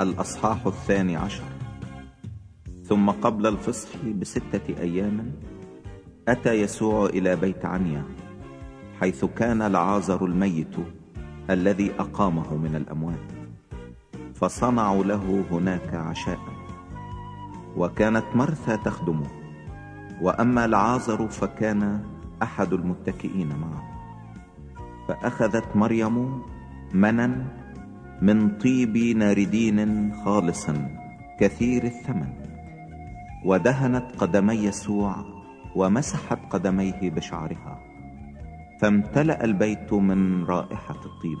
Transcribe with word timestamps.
الأصحاح 0.00 0.66
الثاني 0.66 1.16
عشر. 1.16 1.44
ثم 2.84 3.10
قبل 3.10 3.46
الفصح 3.46 3.88
بستة 4.20 4.80
أيام 4.80 5.32
أتى 6.28 6.52
يسوع 6.52 7.06
إلى 7.06 7.36
بيت 7.36 7.64
عنيا 7.64 8.04
حيث 9.00 9.24
كان 9.24 9.62
لعازر 9.62 10.24
الميت 10.24 10.76
الذي 11.50 11.92
أقامه 11.98 12.56
من 12.56 12.76
الأموات. 12.76 13.32
فصنعوا 14.34 15.04
له 15.04 15.44
هناك 15.50 15.94
عشاء 15.94 16.38
وكانت 17.76 18.24
مرثى 18.34 18.76
تخدمه. 18.76 19.26
وأما 20.20 20.66
لعازر 20.66 21.28
فكان 21.28 22.04
أحد 22.42 22.72
المتكئين 22.72 23.48
معه. 23.48 23.82
فأخذت 25.08 25.76
مريم 25.76 26.42
منا 26.94 27.63
من 28.24 28.56
طيب 28.56 28.96
ناردين 28.96 30.12
خالص 30.24 30.66
كثير 31.40 31.84
الثمن. 31.84 32.32
ودهنت 33.44 34.16
قدمي 34.18 34.54
يسوع 34.54 35.16
ومسحت 35.76 36.38
قدميه 36.50 37.10
بشعرها 37.10 37.80
فامتلأ 38.80 39.44
البيت 39.44 39.92
من 39.92 40.44
رائحة 40.44 41.00
الطيب. 41.04 41.38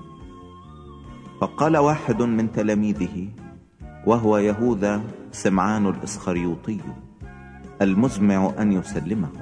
فقال 1.40 1.76
واحد 1.76 2.22
من 2.22 2.52
تلاميذه 2.52 3.28
وهو 4.06 4.38
يهوذا 4.38 5.02
سمعان 5.32 5.86
الإسخريوطي 5.86 6.80
المزمع 7.82 8.52
أن 8.58 8.72
يسلمه 8.72 9.32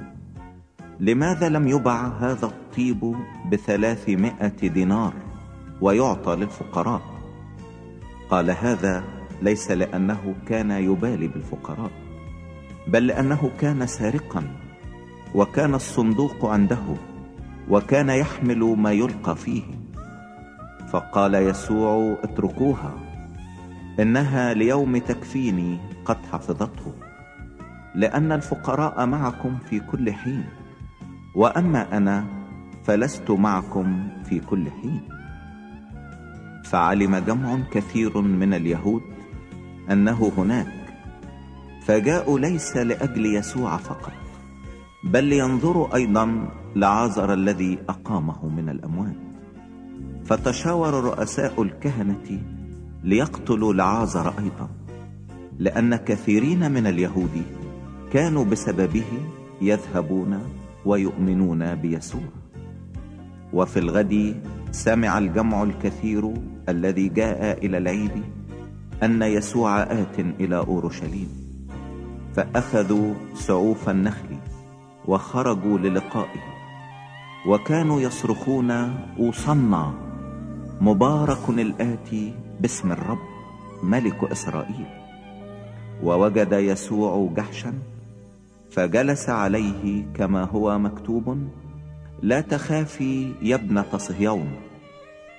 لماذا 0.99 1.49
لم 1.49 1.67
يبع 1.67 2.07
هذا 2.07 2.45
الطيب 2.45 3.15
بثلاثمائة 3.51 4.67
دينار 4.67 5.13
ويعطى 5.81 6.35
للفقراء؟ 6.35 7.12
قال 8.33 8.51
هذا 8.51 9.03
ليس 9.41 9.71
لأنه 9.71 10.35
كان 10.47 10.71
يبالي 10.71 11.27
بالفقراء 11.27 11.91
بل 12.87 13.07
لأنه 13.07 13.51
كان 13.59 13.87
سارقا 13.87 14.43
وكان 15.35 15.75
الصندوق 15.75 16.45
عنده 16.45 16.83
وكان 17.69 18.09
يحمل 18.09 18.59
ما 18.59 18.91
يلقى 18.91 19.35
فيه. 19.35 19.63
فقال 20.89 21.35
يسوع 21.35 22.17
اتركوها 22.23 22.93
إنها 23.99 24.53
ليوم 24.53 24.97
تكفيني 24.97 25.79
قد 26.05 26.17
حفظته 26.31 26.93
لأن 27.95 28.31
الفقراء 28.31 29.05
معكم 29.05 29.57
في 29.69 29.79
كل 29.79 30.13
حين 30.13 30.45
وأما 31.35 31.97
أنا 31.97 32.25
فلست 32.83 33.31
معكم 33.31 34.07
في 34.23 34.39
كل 34.39 34.71
حين. 34.71 35.12
فعلم 36.73 37.15
جمع 37.15 37.59
كثير 37.71 38.21
من 38.21 38.53
اليهود 38.53 39.01
أنه 39.91 40.31
هناك 40.37 40.73
فجاءوا 41.85 42.39
ليس 42.39 42.77
لأجل 42.77 43.25
يسوع 43.25 43.77
فقط 43.77 44.13
بل 45.03 45.23
لينظروا 45.23 45.95
أيضا 45.95 46.49
لعازر 46.75 47.33
الذي 47.33 47.77
أقامه 47.89 48.49
من 48.49 48.69
الأموات. 48.69 49.15
فتشاور 50.25 50.93
رؤساء 50.93 51.61
الكهنة 51.61 52.41
ليقتلوا 53.03 53.73
لعازر 53.73 54.27
أيضا 54.39 54.69
لأن 55.59 55.95
كثيرين 55.95 56.71
من 56.71 56.87
اليهود 56.87 57.41
كانوا 58.13 58.45
بسببه 58.45 59.11
يذهبون 59.61 60.39
ويؤمنون 60.85 61.75
بيسوع. 61.75 62.29
وفي 63.53 63.79
الغد 63.79 64.35
سمع 64.73 65.17
الجمع 65.17 65.63
الكثير 65.63 66.33
الذي 66.69 67.09
جاء 67.09 67.65
إلى 67.65 67.77
العيد 67.77 68.23
أن 69.03 69.21
يسوع 69.21 69.83
آت 69.83 70.19
إلى 70.19 70.57
أورشليم 70.57 71.29
فأخذوا 72.35 73.13
سعوف 73.35 73.89
النخل 73.89 74.37
وخرجوا 75.05 75.77
للقائه 75.77 76.43
وكانوا 77.47 78.01
يصرخون 78.01 78.71
أوصنا 79.19 79.93
مبارك 80.81 81.49
الآتي 81.49 82.33
باسم 82.59 82.91
الرب 82.91 83.19
ملك 83.83 84.23
إسرائيل 84.31 84.85
ووجد 86.03 86.51
يسوع 86.51 87.29
جحشا 87.37 87.73
فجلس 88.71 89.29
عليه 89.29 90.05
كما 90.13 90.43
هو 90.43 90.79
مكتوب 90.79 91.37
لا 92.23 92.41
تخافي 92.41 93.35
يا 93.41 93.55
ابنة 93.55 93.97
صهيون 93.97 94.47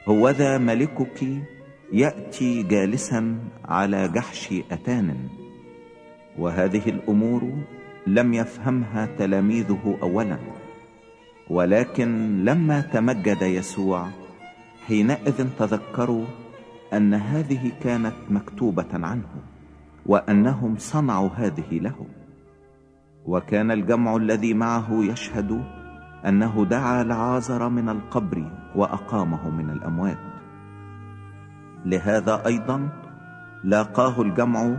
هوذا 0.08 0.58
ملكك 0.58 1.24
يأتي 1.92 2.62
جالسا 2.62 3.38
على 3.64 4.08
جحش 4.08 4.54
أتان. 4.70 5.28
وهذه 6.38 6.88
الأمور 6.88 7.52
لم 8.06 8.34
يفهمها 8.34 9.08
تلاميذه 9.18 9.98
أولا. 10.02 10.38
ولكن 11.50 12.44
لما 12.44 12.80
تمجد 12.80 13.42
يسوع 13.42 14.08
حينئذ 14.86 15.48
تذكروا 15.58 16.24
أن 16.92 17.14
هذه 17.14 17.72
كانت 17.82 18.16
مكتوبة 18.30 18.92
عنه 18.92 19.32
وأنهم 20.06 20.76
صنعوا 20.78 21.28
هذه 21.28 21.70
له. 21.72 22.06
وكان 23.26 23.70
الجمع 23.70 24.16
الذي 24.16 24.54
معه 24.54 24.88
يشهد 25.04 25.83
أنه 26.26 26.64
دعا 26.64 27.02
لعازر 27.02 27.68
من 27.68 27.88
القبر 27.88 28.50
وأقامه 28.74 29.50
من 29.50 29.70
الأموات. 29.70 30.18
لهذا 31.84 32.46
أيضا 32.46 32.88
لاقاه 33.64 34.22
الجمع 34.22 34.76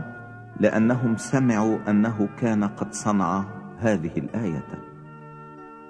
لأنهم 0.60 1.18
سمعوا 1.18 1.78
أنه 1.88 2.30
كان 2.38 2.64
قد 2.64 2.94
صنع 2.94 3.46
هذه 3.80 4.12
الآية. 4.18 4.68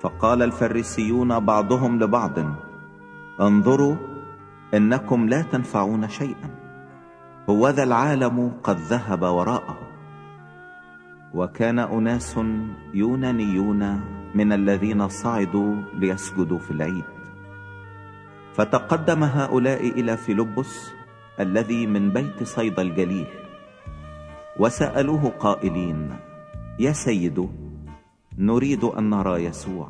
فقال 0.02 0.42
الفريسيون 0.42 1.40
بعضهم 1.40 2.00
لبعض 2.00 2.40
انظروا 3.42 3.96
إنكم 4.74 5.30
لا 5.30 5.42
تنفعون 5.42 6.08
شيئا. 6.08 6.50
هوذا 7.50 7.84
العالم 7.84 8.52
قد 8.64 8.78
ذهب 8.78 9.22
وراءه. 9.22 9.78
وكان 11.34 11.80
أناس 11.80 12.40
يونانيون 12.94 14.15
من 14.36 14.52
الذين 14.52 15.08
صعدوا 15.08 15.76
ليسجدوا 15.96 16.60
في 16.60 16.72
العيد. 16.72 17.04
فتقدم 18.54 19.24
هؤلاء 19.24 19.88
إلى 20.00 20.18
فيلبس 20.18 20.92
الذي 21.40 21.88
من 21.88 22.10
بيت 22.10 22.44
صيد 22.44 22.80
الجليل 22.80 23.28
وسألوه 24.60 25.24
قائلين 25.40 26.16
يا 26.80 26.92
سيد 26.92 27.50
نريد 28.38 28.84
أن 28.84 29.10
نرى 29.10 29.44
يسوع. 29.44 29.88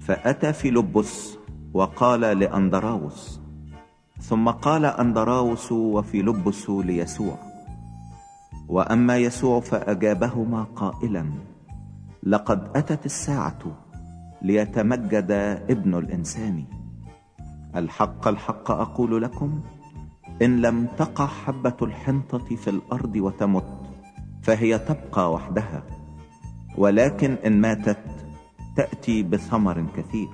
فأتى 0.00 0.52
فيلبس 0.52 1.38
وقال 1.72 2.20
لأندراوس 2.20 3.40
ثم 4.20 4.48
قال 4.48 4.84
أندراوس 4.84 5.72
وفيلبس 5.72 6.70
ليسوع. 6.70 7.38
وأما 8.68 9.16
يسوع 9.16 9.60
فأجابهما 9.60 10.62
قائلا 10.76 11.24
لقد 12.22 12.76
أتت 12.76 13.06
الساعة 13.06 13.58
ليتمجد 14.42 15.30
ابن 15.70 15.94
الإنسان. 15.94 16.64
الحق 17.76 18.28
الحق 18.28 18.70
أقول 18.70 19.22
لكم 19.22 19.62
إن 20.42 20.60
لم 20.60 20.86
تقع 20.86 21.26
حبة 21.26 21.76
الحنطة 21.82 22.56
في 22.56 22.70
الأرض 22.70 23.16
وتمت 23.16 23.80
فهي 24.42 24.78
تبقى 24.78 25.32
وحدها. 25.32 25.82
ولكن 26.78 27.36
إن 27.46 27.60
ماتت 27.60 28.04
تأتي 28.76 29.22
بثمر 29.22 29.86
كثير. 29.96 30.28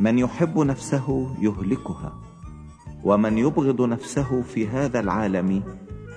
من 0.00 0.18
يحب 0.18 0.58
نفسه 0.58 1.36
يهلكها 1.40 2.12
ومن 3.04 3.38
يبغض 3.38 3.82
نفسه 3.82 4.42
في 4.42 4.68
هذا 4.68 5.00
العالم 5.00 5.62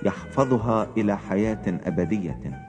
يحفظها 0.02 0.86
إلى 0.96 1.18
حياة 1.18 1.62
أبدية. 1.66 2.67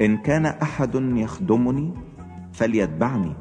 إن 0.00 0.16
كان 0.16 0.46
أحد 0.46 0.94
يخدمني 0.94 1.94
فليتبعني. 2.52 3.34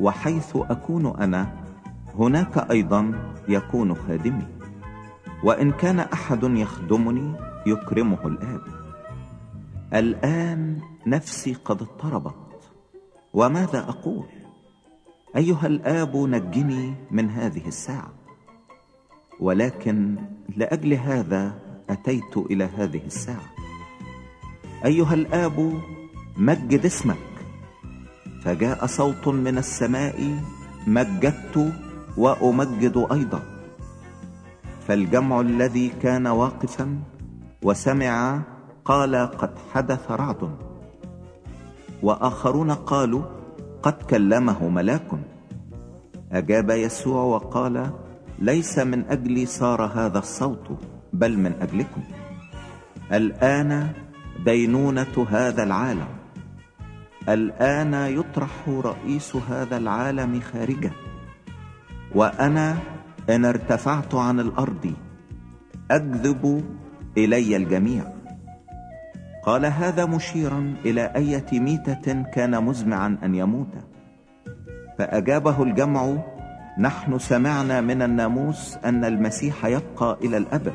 وحيث 0.00 0.56
أكون 0.56 1.06
أنا 1.20 1.56
هناك 2.18 2.70
أيضا 2.70 3.32
يكون 3.48 3.94
خادمي. 3.94 4.46
وإن 5.44 5.70
كان 5.70 6.00
أحد 6.00 6.42
يخدمني 6.42 7.34
يكرمه 7.66 8.26
الآب. 8.26 8.60
الآن 9.94 10.80
نفسي 11.06 11.54
قد 11.54 11.82
اضطربت. 11.82 12.72
وماذا 13.34 13.78
أقول؟ 13.78 14.26
أيها 15.36 15.66
الآب 15.66 16.16
نجني 16.16 16.94
من 17.10 17.30
هذه 17.30 17.66
الساعة. 17.66 18.12
ولكن 19.40 20.16
لأجل 20.56 20.92
هذا 20.94 21.58
أتيت 21.90 22.36
إلى 22.36 22.64
هذه 22.64 23.06
الساعة. 23.06 23.55
أيها 24.86 25.14
الآب 25.14 25.82
مجد 26.36 26.84
اسمك. 26.86 27.26
فجاء 28.42 28.86
صوت 28.86 29.28
من 29.28 29.58
السماء 29.58 30.14
مجدت 30.86 31.72
وأمجد 32.16 33.06
أيضا. 33.12 33.42
فالجمع 34.86 35.40
الذي 35.40 35.88
كان 35.88 36.26
واقفا 36.26 36.98
وسمع 37.62 38.42
قال 38.84 39.16
قد 39.16 39.50
حدث 39.74 40.10
رعد. 40.10 40.56
وآخرون 42.02 42.70
قالوا 42.70 43.22
قد 43.82 43.92
كلمه 43.92 44.68
ملاك. 44.68 45.10
أجاب 46.32 46.70
يسوع 46.70 47.22
وقال 47.22 47.90
ليس 48.38 48.78
من 48.78 49.04
أجلي 49.10 49.46
صار 49.46 49.82
هذا 49.82 50.18
الصوت 50.18 50.78
بل 51.12 51.38
من 51.38 51.52
أجلكم. 51.60 52.02
الآن 53.12 54.05
دينونه 54.46 55.26
هذا 55.30 55.62
العالم. 55.62 56.06
الآن 57.28 57.94
يطرح 57.94 58.68
رئيس 58.68 59.36
هذا 59.36 59.76
العالم 59.76 60.40
خارجه. 60.40 60.92
وأنا 62.14 62.76
إن 63.30 63.44
ارتفعت 63.44 64.14
عن 64.14 64.40
الأرض 64.40 64.94
أكذب 65.90 66.64
إلي 67.18 67.56
الجميع. 67.56 68.04
قال 69.44 69.66
هذا 69.66 70.06
مشيرا 70.06 70.74
إلى 70.84 71.12
إيه 71.16 71.60
ميتة 71.60 72.22
كان 72.22 72.64
مزمعا 72.64 73.18
أن 73.22 73.34
يموت. 73.34 73.74
فأجابه 74.98 75.62
الجمع 75.62 76.16
نحن 76.78 77.18
سمعنا 77.18 77.80
من 77.80 78.02
الناموس 78.02 78.78
أن 78.84 79.04
المسيح 79.04 79.64
يبقى 79.64 80.18
إلى 80.22 80.36
الأبد. 80.36 80.74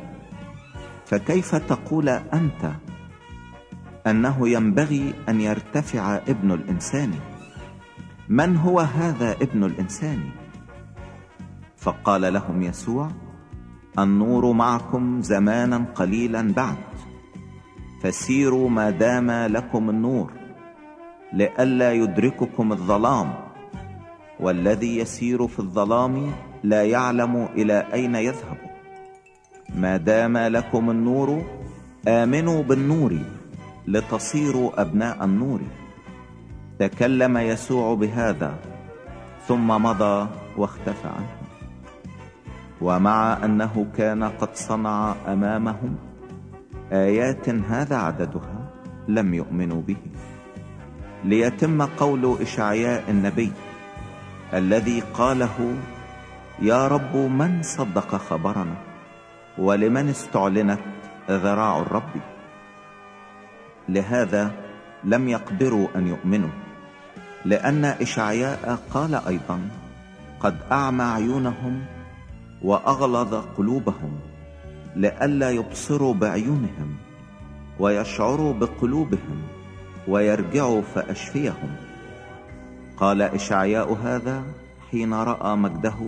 فكيف 1.06 1.56
تقول 1.56 2.10
أنت 2.10 2.91
أنه 4.08 4.50
ينبغي 4.50 5.14
أن 5.30 5.42
يرتفع 5.42 6.16
ابن 6.16 6.52
الإنسان. 6.52 7.12
من 8.30 8.58
هو 8.58 8.80
هذا 8.80 9.32
ابن 9.32 9.64
الإنسان؟ 9.64 10.20
فقال 11.78 12.34
لهم 12.34 12.62
يسوع 12.62 13.12
النور 14.00 14.52
معكم 14.52 15.22
زمانا 15.22 15.86
قليلا 15.96 16.54
بعد. 16.54 16.78
فسيروا 18.04 18.70
ما 18.70 18.90
دام 18.90 19.32
لكم 19.32 19.90
النور 19.90 20.34
لئلا 21.34 21.94
يدرككم 21.94 22.72
الظلام. 22.72 23.34
والذي 24.40 24.98
يسير 24.98 25.48
في 25.48 25.60
الظلام 25.60 26.32
لا 26.64 26.84
يعلم 26.84 27.48
إلى 27.56 27.88
أين 27.94 28.16
يذهب. 28.16 28.58
ما 29.76 29.98
دام 29.98 30.38
لكم 30.38 30.90
النور 30.90 31.44
آمنوا 32.08 32.64
بالنور. 32.64 33.41
لتصيروا 33.92 34.82
أبناء 34.82 35.26
النور. 35.26 35.62
تكلم 36.80 37.38
يسوع 37.38 37.96
بهذا 37.96 38.56
ثم 39.48 39.68
مضى 39.68 40.28
واختفى 40.58 41.08
عنه. 41.08 41.36
ومع 42.82 43.46
أنه 43.46 43.86
كان 43.98 44.24
قد 44.24 44.56
صنع 44.56 45.16
أمامهم 45.28 45.96
آيات 46.92 47.50
هذا 47.50 47.96
عددها 47.96 48.72
لم 49.08 49.34
يؤمنوا 49.34 49.82
به. 49.82 49.98
ليتم 51.24 51.82
قول 51.82 52.38
إشعياء 52.42 53.04
النبي 53.10 53.52
الذي 54.54 55.00
قاله 55.14 55.76
يا 56.62 56.88
رب 56.88 57.16
من 57.16 57.64
صدق 57.64 58.16
خبرنا؟ 58.16 58.76
ولمن 59.58 60.10
استعلنت 60.10 60.80
ذراع 61.30 61.80
الرب؟ 61.80 62.31
لهذا 63.94 64.52
لم 65.04 65.30
يقدروا 65.30 65.88
أن 65.96 66.08
يؤمنوا 66.08 66.50
لأن 67.46 67.86
إشعياء 67.86 68.80
قال 68.94 69.16
أيضا 69.16 69.60
قد 70.40 70.58
أعمى 70.72 71.04
عيونهم 71.04 71.86
وأغلظ 72.62 73.36
قلوبهم 73.58 74.20
لئلا 74.96 75.50
يبصروا 75.52 76.14
بعيونهم 76.14 76.96
ويشعروا 77.80 78.54
بقلوبهم 78.54 79.42
ويرجعوا 80.08 80.82
فأشفيهم. 80.82 81.76
قال 82.98 83.22
إشعياء 83.22 83.94
هذا 83.94 84.44
حين 84.92 85.14
رأى 85.14 85.56
مجده 85.56 86.00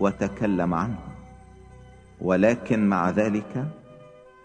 وتكلم 0.00 0.74
عنه 0.74 0.98
ولكن 2.20 2.88
مع 2.88 3.10
ذلك 3.10 3.66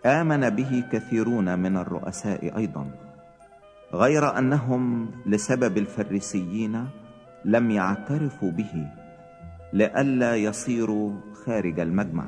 آمن 0.05 0.49
به 0.49 0.83
كثيرون 0.91 1.59
من 1.59 1.77
الرؤساء 1.77 2.57
أيضا 2.57 2.85
غير 3.93 4.37
أنهم 4.37 5.11
لسبب 5.25 5.77
الفريسيين 5.77 6.87
لم 7.45 7.71
يعترفوا 7.71 8.51
به 8.51 8.87
لئلا 9.73 10.35
يصيروا 10.35 11.11
خارج 11.45 11.79
المجمع 11.79 12.25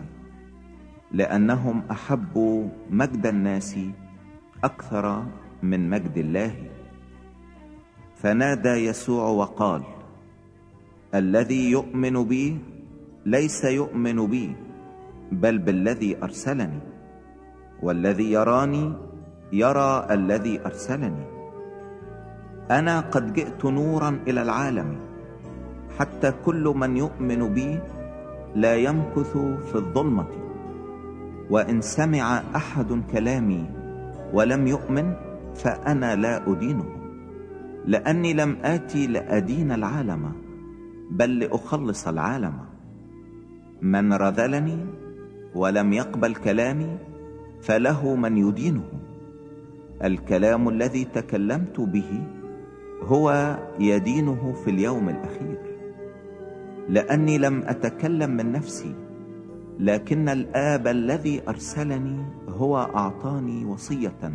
لأنهم 1.11 1.83
احبوا 1.91 2.69
مجد 2.89 3.25
الناس 3.25 3.79
أكثر 4.63 5.25
من 5.63 5.89
مجد 5.89 6.17
الله. 6.17 6.55
فنادى 8.15 8.69
يسوع 8.69 9.23
وقال 9.27 9.83
الذي 11.15 11.71
يؤمن 11.71 12.23
بي 12.23 12.57
ليس 13.25 13.63
يؤمن 13.63 14.27
بي 14.27 14.55
بل 15.31 15.57
بالذي 15.57 16.23
أرسلني. 16.23 16.90
والذي 17.81 18.31
يراني 18.31 18.93
يرى 19.53 20.07
الذي 20.11 20.65
أرسلني. 20.65 21.25
أنا 22.71 22.99
قد 22.99 23.33
جئت 23.33 23.65
نورا 23.65 24.19
إلى 24.27 24.41
العالم 24.41 24.95
حتى 25.99 26.33
كل 26.45 26.73
من 26.75 26.97
يؤمن 26.97 27.53
بي 27.53 27.79
لا 28.55 28.75
يمكث 28.75 29.37
في 29.71 29.75
الظلمة. 29.75 30.27
وإن 31.49 31.81
سمع 31.81 32.43
أحد 32.55 33.01
كلامي 33.11 33.69
ولم 34.33 34.67
يؤمن 34.67 35.13
فأنا 35.55 36.15
لا 36.15 36.51
أدينه 36.51 36.85
لأني 37.85 38.33
لم 38.33 38.57
آتي 38.63 39.07
لأدين 39.07 39.71
العالم 39.71 40.31
بل 41.11 41.39
لأخلص 41.39 42.07
العالم. 42.07 42.53
من 43.81 44.13
رذلني 44.13 44.85
ولم 45.55 45.93
يقبل 45.93 46.35
كلامي 46.35 46.97
فله 47.61 48.15
من 48.15 48.37
يدينه. 48.37 48.89
الكلام 50.03 50.69
الذي 50.69 51.05
تكلمت 51.05 51.79
به 51.79 52.23
هو 53.01 53.57
يدينه 53.79 54.53
في 54.63 54.69
اليوم 54.69 55.09
الأخير. 55.09 55.57
لأني 56.89 57.37
لم 57.37 57.63
أتكلم 57.65 58.29
من 58.29 58.51
نفسي 58.51 58.95
لكن 59.79 60.29
الآب 60.29 60.87
الذي 60.87 61.41
أرسلني 61.47 62.25
هو 62.49 62.77
أعطاني 62.77 63.65
وصية. 63.65 64.33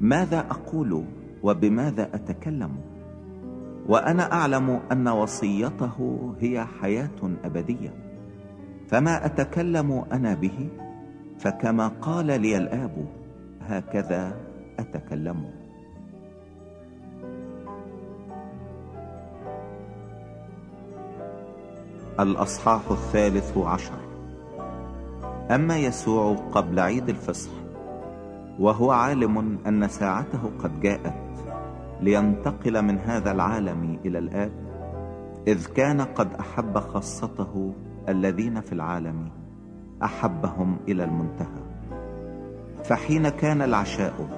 ماذا 0.00 0.38
أقول 0.38 1.04
وبماذا 1.42 2.10
أتكلم؟ 2.14 2.70
وأنا 3.88 4.32
أعلم 4.32 4.80
أن 4.92 5.08
وصيته 5.08 5.96
هي 6.40 6.64
حياة 6.80 7.20
أبدية. 7.44 7.94
فما 8.88 9.26
أتكلم 9.26 10.04
أنا 10.12 10.34
به 10.34 10.68
فكما 11.42 11.88
قال 11.88 12.26
لي 12.26 12.56
الآب 12.56 13.06
هكذا 13.60 14.36
أتكلم. 14.78 15.50
الأصحاح 22.20 22.90
الثالث 22.90 23.58
عشر. 23.58 23.98
أما 25.50 25.78
يسوع 25.78 26.36
قبل 26.52 26.80
عيد 26.80 27.08
الفصح 27.08 27.50
وهو 28.58 28.90
عالم 28.90 29.58
أن 29.66 29.88
ساعته 29.88 30.50
قد 30.62 30.80
جاءت 30.80 31.14
لينتقل 32.00 32.82
من 32.82 32.98
هذا 32.98 33.32
العالم 33.32 33.98
إلى 34.04 34.18
الآب 34.18 34.52
إذ 35.46 35.66
كان 35.66 36.00
قد 36.00 36.34
أحب 36.34 36.78
خاصته 36.78 37.74
الذين 38.08 38.60
في 38.60 38.72
العالم. 38.72 39.41
أحبهم 40.04 40.76
إلى 40.88 41.04
المنتهى. 41.04 41.62
فحين 42.84 43.28
كان 43.28 43.62
العشاء 43.62 44.28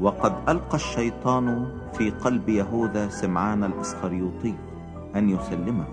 وقد 0.00 0.32
ألقى 0.48 0.74
الشيطان 0.74 1.66
في 1.92 2.10
قلب 2.10 2.48
يهوذا 2.48 3.08
سمعان 3.08 3.64
الإسخريوطي 3.64 4.54
أن 5.16 5.30
يسلمه. 5.30 5.86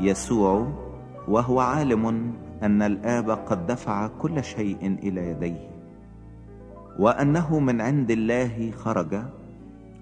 يسوع 0.00 0.66
وهو 1.28 1.60
عالم 1.60 2.32
أن 2.62 2.82
الآب 2.82 3.30
قد 3.30 3.66
دفع 3.66 4.06
كل 4.06 4.44
شيء 4.44 4.98
إلى 5.02 5.30
يديه 5.30 5.70
وأنه 6.98 7.58
من 7.58 7.80
عند 7.80 8.10
الله 8.10 8.70
خرج 8.70 9.18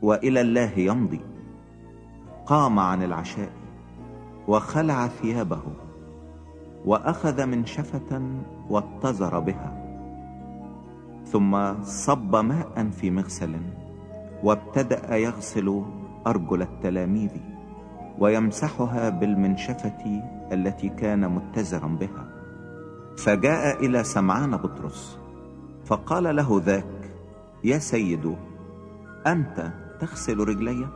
وإلى 0.03 0.41
الله 0.41 0.79
يمضي 0.79 1.21
قام 2.47 2.79
عن 2.79 3.03
العشاء 3.03 3.51
وخلع 4.49 5.07
ثيابه. 5.07 5.63
وأخذ 6.89 7.47
منشفه 7.47 8.23
واتزر 8.71 9.39
بها 9.39 9.71
ثم 11.25 11.83
صب 11.83 12.37
ماء 12.37 12.89
في 12.91 13.11
مغسل 13.11 13.57
وابتدأ 14.43 15.17
يغسل 15.17 15.83
أرجل 16.27 16.63
التلاميذ 16.63 17.31
ويمسحها 18.19 19.09
بالمنشفة 19.09 20.23
التي 20.53 20.89
كان 20.89 21.29
متزرا 21.31 21.89
بها. 21.89 22.25
فجاء 23.17 23.85
إلى 23.85 24.05
سمعان 24.05 24.57
بطرس 24.57 25.19
فقال 25.85 26.37
له 26.37 26.63
ذاك 26.65 27.11
يا 27.65 27.79
سيد 27.79 28.37
أنت 29.27 29.73
تغسل 30.01 30.39
رجلي؟ 30.39 30.89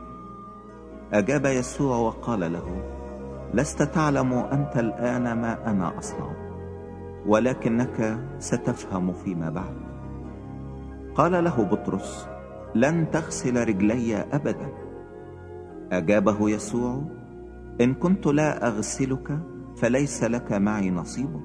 أجاب 1.13 1.45
يسوع 1.45 1.97
وقال 1.97 2.53
له 2.53 2.92
لست 3.53 3.83
تعلم 3.83 4.33
أنت 4.33 4.77
الآن 4.77 5.23
ما 5.33 5.71
أنا 5.71 5.97
أصنع 5.97 6.33
ولكنك 7.25 8.19
ستفهم 8.39 9.13
فيما 9.13 9.49
بعد. 9.49 9.75
قال 11.15 11.43
له 11.43 11.63
بطرس 11.63 12.27
لن 12.75 13.11
تغسل 13.11 13.67
رجلي 13.67 14.15
أبدا. 14.15 14.73
أجابه 15.91 16.49
يسوع 16.49 17.01
إن 17.81 17.93
كنت 17.93 18.27
لا 18.27 18.67
أغسلك 18.67 19.39
فليس 19.75 20.23
لك 20.23 20.51
معي 20.51 20.91
نصيب. 20.91 21.41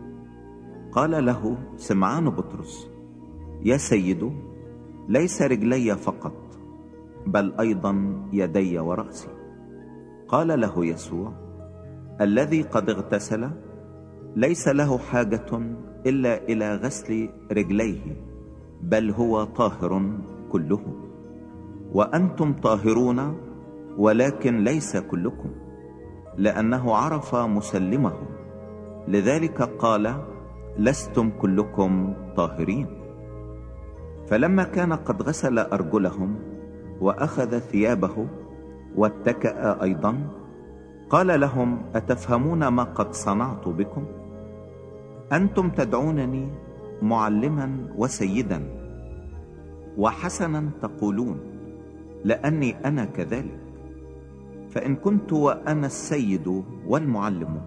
قال 0.93 1.25
له 1.27 1.57
سمعان 1.77 2.31
بطرس 2.31 2.91
يا 3.65 3.77
سيد 3.77 4.33
ليس 5.09 5.43
رجلي 5.43 5.97
فقط 5.97 6.59
بل 7.27 7.55
أيضا 7.61 8.23
يدي 8.33 8.79
ورأسي. 8.79 9.29
قال 10.29 10.61
له 10.61 10.87
يسوع 10.87 11.48
الذي 12.21 12.63
قد 12.63 12.91
اغتسل 12.91 13.51
ليس 14.37 14.69
له 14.69 14.99
حاجة 14.99 15.51
إلا 16.07 16.43
إلى 16.43 16.75
غسل 16.75 17.29
رجليه 17.53 18.17
بل 18.83 19.11
هو 19.11 19.45
طاهر 19.45 20.03
كله. 20.53 20.81
وأنتم 21.95 22.53
طاهرون 22.53 23.37
ولكن 23.99 24.65
ليس 24.65 24.97
كلكم 24.97 25.51
لأنه 26.37 26.95
عرف 26.95 27.35
مسلمه. 27.35 28.13
لذلك 29.09 29.63
قال 29.63 30.15
لستم 30.79 31.31
كلكم 31.31 32.15
طاهرين. 32.37 32.87
فلما 34.27 34.63
كان 34.63 34.93
قد 34.93 35.23
غسل 35.23 35.59
أرجلهم 35.59 36.39
وأخذ 37.01 37.59
ثيابه 37.59 38.27
واتكأ 38.97 39.83
أيضا 39.83 40.38
قال 41.11 41.41
لهم 41.41 41.79
أتفهمون 41.95 42.69
ما 42.69 42.83
قد 42.83 43.12
صنعت 43.12 43.69
بكم؟ 43.69 44.05
أنتم 45.33 45.71
تدعونني 45.71 46.49
معلما 47.03 47.95
وسيدا 47.97 48.62
وحسنا 49.99 50.71
تقولون 50.83 51.41
لأني 52.25 52.77
أنا 52.85 53.05
كذلك. 53.05 53.61
فإن 54.71 54.97
كنت 54.97 55.33
وأنا 55.33 55.87
السيد 55.87 56.65
والمعلم 56.87 57.61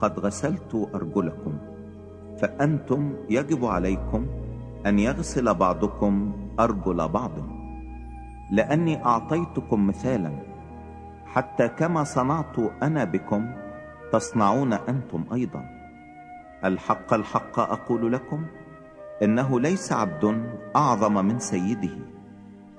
قد 0.00 0.18
غسلت 0.18 0.88
أرجلكم 0.94 1.52
فأنتم 2.40 3.12
يجب 3.30 3.64
عليكم 3.64 4.26
أن 4.86 4.98
يغسل 4.98 5.54
بعضكم 5.54 6.32
أرجل 6.60 7.08
بعض. 7.08 7.32
لأني 8.52 9.04
أعطيتكم 9.04 9.86
مثالا 9.86 10.47
حتى 11.38 11.68
كما 11.68 12.04
صنعت 12.04 12.58
أنا 12.82 13.04
بكم 13.04 13.50
تصنعون 14.12 14.72
أنتم 14.72 15.24
أيضا. 15.32 15.64
الحق 16.64 17.14
الحق 17.14 17.60
أقول 17.60 18.12
لكم 18.12 18.46
إنه 19.22 19.60
ليس 19.60 19.92
عبد 19.92 20.44
أعظم 20.76 21.24
من 21.24 21.38
سيده 21.38 21.94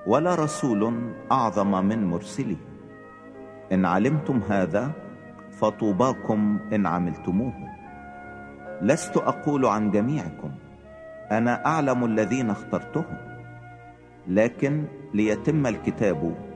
ولا 0.07 0.35
رسول 0.35 1.11
أعظم 1.31 1.85
من 1.85 2.05
مرسله. 2.05 2.55
إن 3.71 3.85
علمتم 3.85 4.41
هذا 4.49 4.91
فطوباكم 5.51 6.59
إن 6.73 6.85
عملتموه. 6.85 7.53
لست 8.81 9.17
أقول 9.17 9.65
عن 9.65 9.91
جميعكم 9.91 10.51
أنا 11.31 11.65
أعلم 11.65 12.05
الذين 12.05 12.49
اخترتهم. 12.49 13.17
لكن 14.27 14.85
ليتم 15.13 15.67
الكتاب 15.67 16.48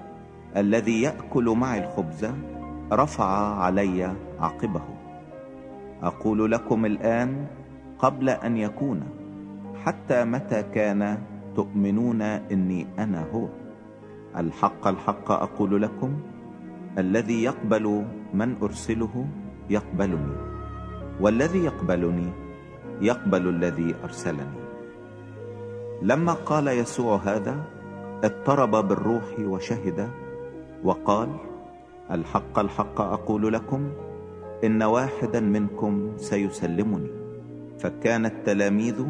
الذي 0.57 1.01
يأكل 1.01 1.49
معي 1.49 1.83
الخبز 1.83 2.27
رفع 2.91 3.25
علي 3.63 4.13
عقبه. 4.39 4.81
أقول 6.03 6.51
لكم 6.51 6.85
الآن 6.85 7.45
قبل 7.99 8.29
أن 8.29 8.57
يكون 8.57 9.03
حتى 9.85 10.23
متى 10.25 10.63
كان 10.63 11.17
تؤمنون 11.55 12.21
إني 12.21 12.87
أنا 12.99 13.25
هو؟ 13.33 13.47
الحق 14.37 14.87
الحق 14.87 15.31
أقول 15.31 15.81
لكم 15.81 16.19
الذي 16.97 17.43
يقبل 17.43 18.05
من 18.33 18.55
أرسله 18.63 19.27
يقبلني 19.69 20.35
والذي 21.21 21.63
يقبلني 21.65 22.29
يقبل 23.01 23.49
الذي 23.49 23.95
أرسلني. 24.03 24.59
لما 26.01 26.33
قال 26.33 26.67
يسوع 26.67 27.17
هذا 27.17 27.63
اضطرب 28.23 28.87
بالروح 28.87 29.39
وشهد 29.39 30.09
وقال 30.83 31.29
الحق 32.11 32.59
الحق 32.59 33.01
أقول 33.01 33.53
لكم 33.53 33.91
إن 34.63 34.83
واحدا 34.83 35.39
منكم 35.39 36.11
سيسلمني. 36.17 37.09
فكان 37.79 38.25
التلاميذ 38.25 39.05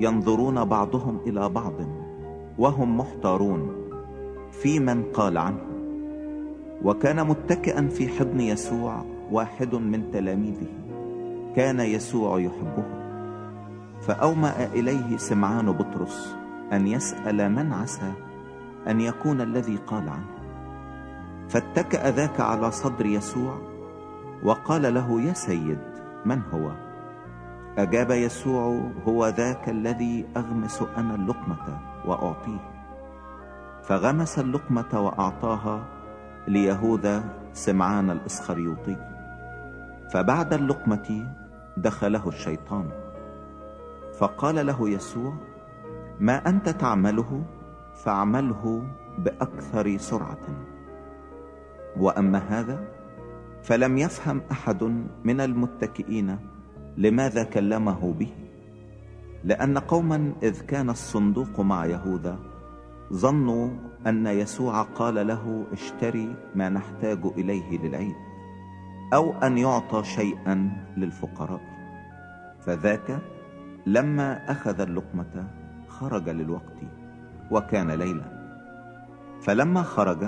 ينظرون 0.00 0.64
بعضهم 0.64 1.20
إلى 1.26 1.48
بعض 1.48 1.72
وهم 2.58 2.98
محتارون 2.98 3.72
في 4.50 4.80
من 4.80 5.02
قال 5.02 5.38
عنه. 5.38 5.60
وكان 6.84 7.26
متكئا 7.26 7.88
في 7.88 8.08
حضن 8.08 8.40
يسوع 8.40 9.04
واحد 9.32 9.74
من 9.74 10.10
تلاميذه. 10.12 10.72
كان 11.56 11.80
يسوع 11.80 12.40
يحبه. 12.40 12.84
فأومأ 14.00 14.66
إليه 14.74 15.16
سمعان 15.16 15.72
بطرس 15.72 16.36
أن 16.72 16.86
يسأل 16.86 17.52
من 17.52 17.72
عسى 17.72 18.12
أن 18.88 19.00
يكون 19.00 19.40
الذي 19.40 19.76
قال 19.76 20.08
عنه. 20.08 20.33
فاتكأ 21.48 22.10
ذاك 22.10 22.40
على 22.40 22.70
صدر 22.70 23.06
يسوع 23.06 23.58
وقال 24.42 24.94
له 24.94 25.20
يا 25.20 25.32
سيد 25.32 25.78
من 26.24 26.42
هو? 26.54 26.70
أجاب 27.78 28.10
يسوع 28.10 28.90
هو 29.08 29.28
ذاك 29.28 29.68
الذي 29.68 30.26
أغمس 30.36 30.82
أنا 30.96 31.14
اللقمة 31.14 31.78
وأعطيه. 32.04 32.60
فغمس 33.82 34.38
اللقمة 34.38 35.00
وأعطاها 35.00 35.84
ليهوذا 36.48 37.24
سمعان 37.52 38.10
الإسخريوطي. 38.10 38.96
فبعد 40.12 40.52
اللقمة 40.52 41.34
دخله 41.76 42.28
الشيطان. 42.28 42.90
فقال 44.18 44.66
له 44.66 44.90
يسوع 44.90 45.34
ما 46.20 46.48
أنت 46.48 46.68
تعمله؟ 46.68 47.42
فاعمله 47.94 48.86
بأكثر 49.18 49.96
سرعة. 49.98 50.46
وأما 51.96 52.38
هذا 52.38 52.84
فلم 53.62 53.98
يفهم 53.98 54.42
أحد 54.52 54.82
من 55.24 55.40
المتكئين 55.40 56.38
لماذا 56.96 57.44
كلمه 57.44 58.12
به 58.12 58.32
لأن 59.44 59.78
قوما 59.78 60.32
إذ 60.42 60.60
كان 60.60 60.90
الصندوق 60.90 61.60
مع 61.60 61.86
يهوذا 61.86 62.38
ظنوا 63.12 63.70
أن 64.06 64.26
يسوع 64.26 64.82
قال 64.82 65.26
له 65.26 65.64
اشتري 65.72 66.36
ما 66.54 66.68
نحتاج 66.68 67.18
إليه 67.36 67.78
للعيد 67.78 68.14
أو 69.14 69.32
أن 69.32 69.58
يعطى 69.58 70.04
شيئا 70.04 70.70
للفقراء. 70.96 71.60
فذاك 72.60 73.18
لما 73.86 74.50
أخذ 74.50 74.80
اللقمة 74.80 75.44
خرج 75.88 76.28
للوقت 76.28 76.78
وكان 77.50 77.90
ليلا. 77.90 78.44
فلما 79.40 79.82
خرج 79.82 80.24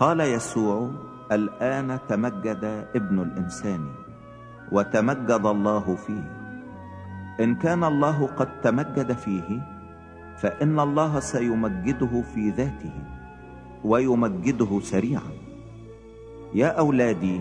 قال 0.00 0.20
يسوع 0.20 0.90
الآن 1.32 1.98
تمجد 2.08 2.64
ابن 2.96 3.16
الإنسان 3.22 3.84
وتمجد 4.72 5.44
الله 5.46 5.86
فيه. 5.94 6.26
إن 7.40 7.54
كان 7.54 7.84
الله 7.84 8.26
قد 8.26 8.60
تمجد 8.60 9.12
فيه 9.12 9.60
فإن 10.40 10.80
الله 10.80 11.20
سيمجده 11.20 12.22
في 12.34 12.50
ذاته 12.50 12.96
ويمجده 13.84 14.80
سريعا. 14.80 15.32
يا 16.54 16.66
أولادي 16.66 17.40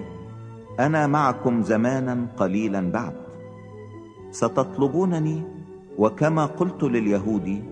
أنا 0.79 1.07
معكم 1.07 1.63
زمانا 1.63 2.27
قليلا 2.37 2.91
بعد. 2.91 3.15
ستطلبونني 4.31 5.43
وكما 5.97 6.45
قلت 6.45 6.83
لليهود 6.83 7.63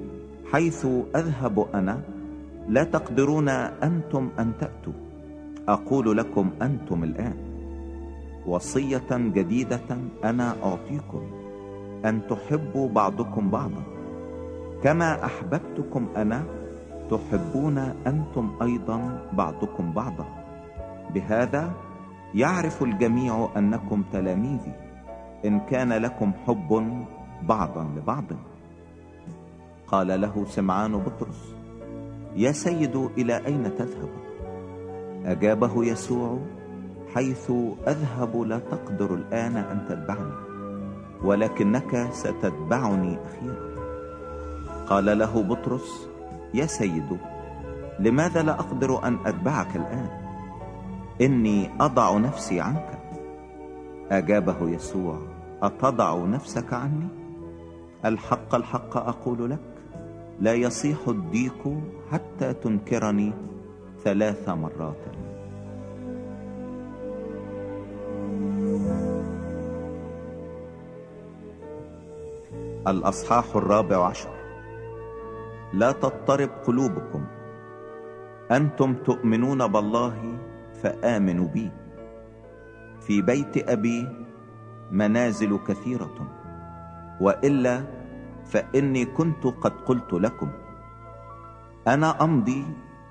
حيث 0.51 0.87
أذهب 1.15 1.67
أنا 1.75 2.01
لا 2.67 2.83
تقدرون 2.83 3.49
أنتم 3.49 4.29
أن 4.39 4.53
تأتوا. 4.59 4.93
أقول 5.67 6.17
لكم 6.17 6.49
أنتم 6.61 7.03
الآن. 7.03 7.37
وصية 8.45 9.11
جديدة 9.11 9.97
أنا 10.23 10.55
أعطيكم. 10.63 11.21
أن 12.05 12.21
تحبوا 12.27 12.89
بعضكم 12.89 13.49
بعضا. 13.49 13.83
كما 14.83 15.25
أحببتكم 15.25 16.07
أنا 16.17 16.43
تحبون 17.11 17.77
أنتم 18.07 18.51
أيضا 18.61 19.29
بعضكم 19.33 19.91
بعضا. 19.91 20.25
بهذا 21.13 21.71
يعرف 22.35 22.83
الجميع 22.83 23.49
أنكم 23.57 24.03
تلاميذي. 24.11 24.73
إن 25.45 25.59
كان 25.59 25.93
لكم 25.93 26.31
حب 26.47 27.03
بعضا 27.43 27.83
لبعض. 27.83 28.25
قال 29.87 30.21
له 30.21 30.45
سمعان 30.45 30.91
بطرس. 30.91 31.56
يا 32.37 32.51
سيد 32.51 32.95
إلى 33.17 33.45
أين 33.45 33.75
تذهب؟ 33.75 34.09
أجابه 35.25 35.85
يسوع 35.85 36.39
حيث 37.13 37.51
أذهب 37.87 38.41
لا 38.41 38.59
تقدر 38.59 39.13
الآن 39.13 39.57
أن 39.57 39.85
تتبعني 39.89 40.33
ولكنك 41.23 42.07
ستتبعني 42.11 43.17
أخيرا. 43.25 43.67
قال 44.87 45.17
له 45.17 45.43
بطرس 45.43 46.09
يا 46.53 46.65
سيد 46.65 47.17
لماذا 47.99 48.41
لا 48.43 48.59
أقدر 48.59 49.03
أن 49.07 49.17
أتبعك 49.25 49.75
الآن؟ 49.75 50.09
إني 51.21 51.69
أضع 51.79 52.17
نفسي 52.17 52.61
عنك. 52.61 52.99
أجابه 54.11 54.69
يسوع 54.69 55.17
أتضع 55.61 56.25
نفسك 56.25 56.73
عني؟ 56.73 57.07
الحق 58.05 58.55
الحق 58.55 58.97
أقول 58.97 59.49
لك. 59.49 59.76
لا 60.39 60.53
يصيح 60.53 60.97
الديك 61.07 61.61
حتى 62.11 62.53
تنكرني 62.53 63.33
ثلاث 64.03 64.49
مرات. 64.49 65.03
الأصحاح 72.87 73.55
الرابع 73.55 74.05
عشر. 74.05 74.29
لا 75.73 75.91
تضطرب 75.91 76.49
قلوبكم. 76.49 77.25
أنتم 78.51 78.93
تؤمنون 78.93 79.67
بالله 79.67 80.37
فآمنوا 80.83 81.47
بي. 81.47 81.71
في 83.01 83.21
بيت 83.21 83.69
أبي 83.69 84.07
منازل 84.91 85.59
كثيرة. 85.67 86.15
وإلا 87.21 87.83
فإني 88.49 89.05
كنت 89.05 89.45
قد 89.45 89.71
قلت 89.85 90.13
لكم 90.13 90.49
أنا 91.87 92.23
أمضي 92.23 92.65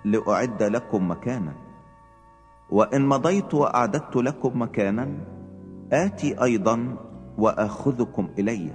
لأعد 0.04 0.62
لكم 0.62 1.10
مكانا 1.10 1.52
وإن 2.70 3.06
مضيت 3.06 3.54
وأعددت 3.54 4.16
لكم 4.16 4.62
مكانا 4.62 5.08
آتي 5.92 6.42
أيضا 6.42 6.96
وآخذكم 7.38 8.28
إلي 8.38 8.70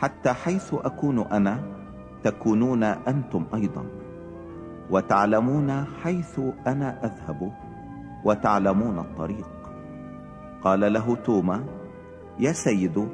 حتى 0.00 0.32
حيث 0.32 0.74
أكون 0.74 1.18
أنا 1.18 1.62
تكونون 2.22 2.84
أنتم 2.84 3.44
أيضا 3.54 3.86
وتعلمون 4.90 5.84
حيث 6.02 6.40
أنا 6.66 7.04
أذهب 7.04 7.52
وتعلمون 8.24 8.98
الطريق. 8.98 9.48
قال 10.62 10.92
له 10.92 11.16
توما 11.16 11.64
يا 12.38 12.52
سيد 12.52 13.08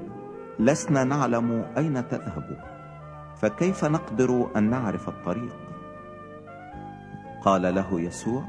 لسنا 0.63 1.05
نعلم 1.05 1.65
أين 1.77 2.09
تذهب 2.09 2.59
فكيف 3.37 3.85
نقدر 3.85 4.51
أن 4.57 4.71
نعرف 4.71 5.09
الطريق؟ 5.09 5.57
قال 7.45 7.75
له 7.75 8.01
يسوع 8.01 8.45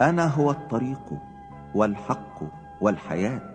أنا 0.00 0.26
هو 0.26 0.50
الطريق 0.50 1.12
والحق 1.74 2.42
والحياة. 2.80 3.54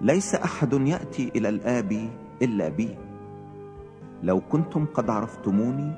ليس 0.00 0.34
أحد 0.34 0.72
يأتي 0.72 1.32
إلى 1.36 1.48
الآب 1.48 2.10
إلا 2.42 2.68
بي. 2.68 2.98
لو 4.22 4.40
كنتم 4.40 4.86
قد 4.86 5.10
عرفتموني 5.10 5.94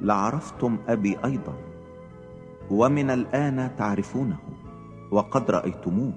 لعرفتم 0.00 0.78
أبي 0.88 1.18
أيضا. 1.24 1.54
ومن 2.70 3.10
الآن 3.10 3.70
تعرفونه 3.78 4.38
وقد 5.10 5.50
رأيتموه. 5.50 6.12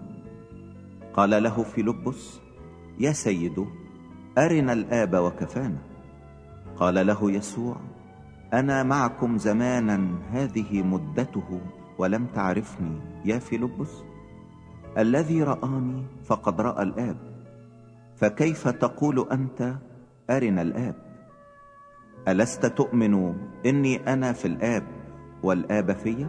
قال 1.14 1.44
له 1.44 1.64
فيلبس 1.64 2.40
يا 3.00 3.12
سيد 3.12 3.83
أرنا 4.38 4.74
الآب 4.74 5.16
وكفانا. 5.16 5.78
قال 6.76 7.08
له 7.08 7.32
يسوع 7.32 7.76
أنا 8.54 8.84
معكم 8.84 9.38
زمانا 9.38 10.10
هذه 10.32 10.84
مدته 10.84 11.62
ولم 11.98 12.26
تعرفني 12.26 13.00
يا 13.26 13.40
فيلبس. 13.40 14.04
الذي 14.98 15.44
رآني 15.44 16.06
فقد 16.24 16.62
رأى 16.62 16.84
الآب. 16.84 17.18
فكيف 18.16 18.68
تقول 18.68 19.28
أنت 19.32 19.76
أرنا 20.30 20.62
الآب؟ 20.62 20.96
ألست 22.28 22.66
تؤمن 22.66 23.36
إني 23.66 24.14
أنا 24.14 24.34
في 24.34 24.46
الآب 24.46 24.84
والآب 25.44 25.92
في؟ 25.92 26.28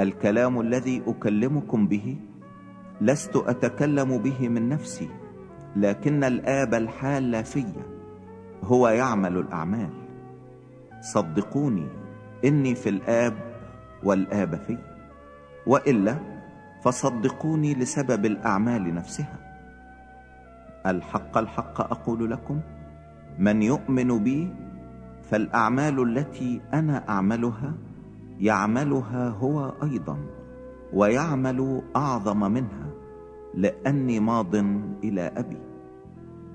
الكلام 0.00 0.60
الذي 0.60 1.02
أكلمكم 1.06 1.88
به 1.88 2.16
لست 3.00 3.36
أتكلم 3.36 4.18
به 4.18 4.48
من 4.48 4.68
نفسي. 4.68 5.08
لكن 5.78 6.24
الآب 6.24 6.74
الحال 6.74 7.44
في 7.44 7.64
هو 8.64 8.88
يعمل 8.88 9.36
الأعمال. 9.38 9.90
صدقوني 11.00 11.86
إني 12.44 12.74
في 12.74 12.88
الآب 12.88 13.34
والآب 14.04 14.54
في 14.66 14.78
وإلا 15.66 16.16
فصدقوني 16.82 17.74
لسبب 17.74 18.26
الأعمال 18.26 18.94
نفسها. 18.94 19.38
الحق 20.86 21.38
الحق 21.38 21.80
أقول 21.80 22.30
لكم 22.30 22.60
من 23.38 23.62
يؤمن 23.62 24.24
بي 24.24 24.54
فالأعمال 25.30 26.02
التي 26.02 26.60
أنا 26.74 27.08
أعملها 27.08 27.74
يعملها 28.40 29.28
هو 29.28 29.72
أيضا 29.82 30.18
ويعمل 30.92 31.82
أعظم 31.96 32.52
منها 32.52 32.88
لأني 33.54 34.20
ماض 34.20 34.54
إلى 35.04 35.32
أبي. 35.36 35.67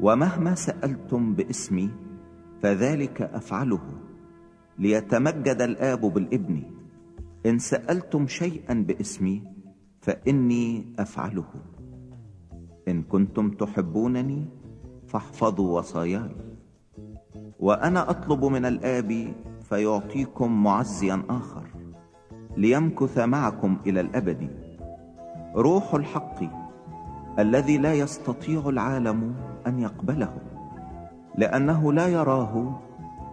ومهما 0.01 0.55
سألتم 0.55 1.33
باسمي 1.33 1.89
فذلك 2.61 3.21
أفعله 3.21 3.81
ليتمجد 4.79 5.61
الآب 5.61 6.01
بالابن. 6.01 6.63
إن 7.45 7.59
سألتم 7.59 8.27
شيئا 8.27 8.73
باسمي 8.73 9.43
فإني 10.01 10.95
أفعله. 10.99 11.49
إن 12.87 13.03
كنتم 13.03 13.51
تحبونني 13.51 14.45
فاحفظوا 15.07 15.79
وصاياي. 15.79 16.35
وأنا 17.59 18.09
أطلب 18.09 18.45
من 18.45 18.65
الآب 18.65 19.33
فيعطيكم 19.61 20.63
معزيا 20.63 21.23
آخر 21.29 21.67
ليمكث 22.57 23.17
معكم 23.17 23.77
إلى 23.87 24.01
الأبد. 24.01 24.49
روح 25.55 25.93
الحق 25.93 26.62
الذي 27.39 27.77
لا 27.77 27.93
يستطيع 27.93 28.69
العالم 28.69 29.35
أن 29.67 29.79
يقبله 29.79 30.33
لأنه 31.35 31.93
لا 31.93 32.07
يراه 32.07 32.79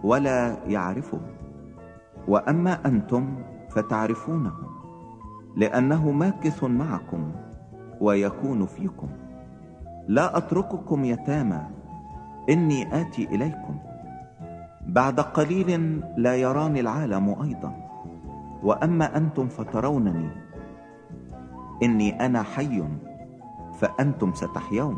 ولا 0.03 0.57
يعرفه. 0.67 1.19
وأما 2.27 2.85
أنتم 2.85 3.35
فتعرفونه 3.69 4.53
لأنه 5.57 6.11
ماكث 6.11 6.63
معكم 6.63 7.31
ويكون 8.01 8.65
فيكم. 8.65 9.07
لا 10.07 10.37
أترككم 10.37 11.05
يتامى 11.05 11.61
إني 12.49 13.01
آتي 13.01 13.23
إليكم. 13.23 13.75
بعد 14.87 15.19
قليل 15.19 16.01
لا 16.17 16.35
يراني 16.35 16.79
العالم 16.79 17.35
أيضا. 17.43 17.73
وأما 18.63 19.17
أنتم 19.17 19.47
فترونني 19.47 20.29
إني 21.83 22.25
أنا 22.25 22.43
حي. 22.43 22.83
فأنتم 23.81 24.33
ستحيون. 24.33 24.97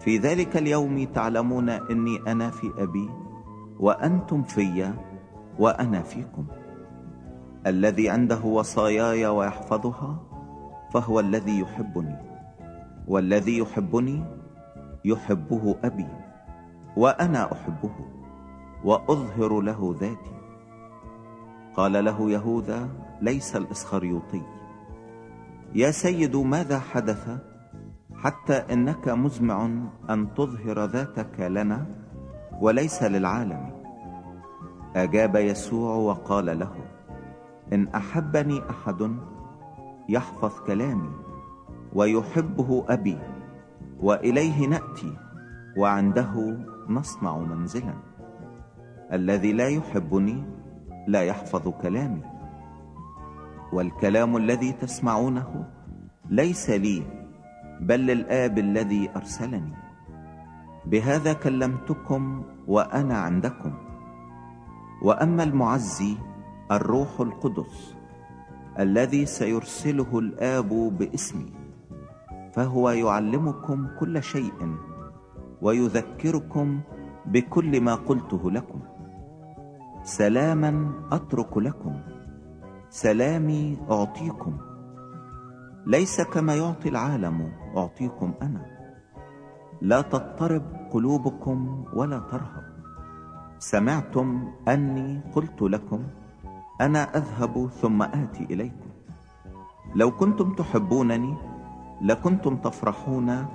في 0.00 0.18
ذلك 0.18 0.56
اليوم 0.56 1.04
تعلمون 1.04 1.68
إني 1.68 2.16
أنا 2.26 2.50
في 2.50 2.72
أبي 2.78 3.10
وأنتم 3.78 4.42
في 4.42 4.92
وأنا 5.58 6.02
فيكم. 6.02 6.46
الذي 7.66 8.10
عنده 8.10 8.40
وصاياي 8.44 9.26
ويحفظها 9.26 10.16
فهو 10.92 11.20
الذي 11.20 11.60
يحبني 11.60 12.16
والذي 13.08 13.58
يحبني 13.58 14.24
يحبه 15.04 15.74
أبي 15.84 16.08
وأنا 16.96 17.52
أحبه 17.52 17.94
وأظهر 18.84 19.60
له 19.60 19.96
ذاتي. 20.00 20.36
قال 21.76 22.04
له 22.04 22.30
يهوذا 22.30 22.88
ليس 23.20 23.56
الإسخريوطي. 23.56 24.61
يا 25.74 25.90
سيد 25.90 26.36
ماذا 26.36 26.78
حدث؟ 26.78 27.28
حتى 28.14 28.52
إنك 28.52 29.08
مزمع 29.08 29.70
أن 30.10 30.34
تظهر 30.34 30.84
ذاتك 30.84 31.40
لنا 31.40 31.86
وليس 32.60 33.02
للعالم. 33.02 33.70
أجاب 34.96 35.36
يسوع 35.36 35.94
وقال 35.96 36.58
له 36.58 36.74
إن 37.72 37.88
أحبني 37.88 38.60
أحد 38.70 39.16
يحفظ 40.08 40.52
كلامي 40.66 41.10
ويحبه 41.92 42.84
أبي 42.88 43.18
وإليه 44.00 44.66
نأتي 44.66 45.16
وعنده 45.76 46.58
نصنع 46.88 47.38
منزلا. 47.38 47.94
الذي 49.12 49.52
لا 49.52 49.68
يحبني 49.68 50.44
لا 51.08 51.22
يحفظ 51.22 51.68
كلامي. 51.68 52.31
والكلام 53.72 54.36
الذي 54.36 54.72
تسمعونه 54.72 55.64
ليس 56.30 56.70
لي 56.70 57.02
بل 57.80 58.00
للآب 58.06 58.58
الذي 58.58 59.10
أرسلني. 59.16 59.74
بهذا 60.86 61.32
كلمتكم 61.32 62.44
وأنا 62.66 63.18
عندكم. 63.18 63.72
وأما 65.02 65.42
المعزي 65.42 66.16
الروح 66.70 67.20
القدس 67.20 67.94
الذي 68.78 69.26
سيرسله 69.26 70.18
الآب 70.18 70.68
باسمي 70.98 71.52
فهو 72.52 72.90
يعلمكم 72.90 73.88
كل 74.00 74.22
شيء 74.22 74.76
ويذكركم 75.62 76.80
بكل 77.26 77.80
ما 77.80 77.94
قلته 77.94 78.50
لكم. 78.50 78.80
سلاما 80.02 80.92
أترك 81.12 81.58
لكم. 81.58 82.11
سلامي 82.92 83.78
أعطيكم. 83.90 84.58
ليس 85.86 86.20
كما 86.20 86.54
يعطي 86.54 86.88
العالم 86.88 87.52
أعطيكم 87.76 88.34
أنا. 88.42 88.66
لا 89.80 90.00
تضطرب 90.00 90.62
قلوبكم 90.90 91.84
ولا 91.94 92.18
ترهب. 92.18 92.64
سمعتم 93.58 94.52
أني 94.68 95.20
قلت 95.34 95.62
لكم 95.62 96.02
أنا 96.80 97.16
أذهب 97.16 97.68
ثم 97.80 98.02
آتي 98.02 98.44
إليكم. 98.44 98.90
لو 99.94 100.10
كنتم 100.10 100.52
تحبونني 100.52 101.36
لكنتم 102.02 102.56
تفرحون 102.56 103.46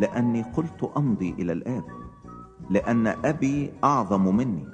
لأني 0.00 0.42
قلت 0.42 0.90
أمضي 0.96 1.30
إلى 1.38 1.52
الآب 1.52 1.84
لأن 2.70 3.06
أبي 3.06 3.72
أعظم 3.84 4.36
مني. 4.36 4.68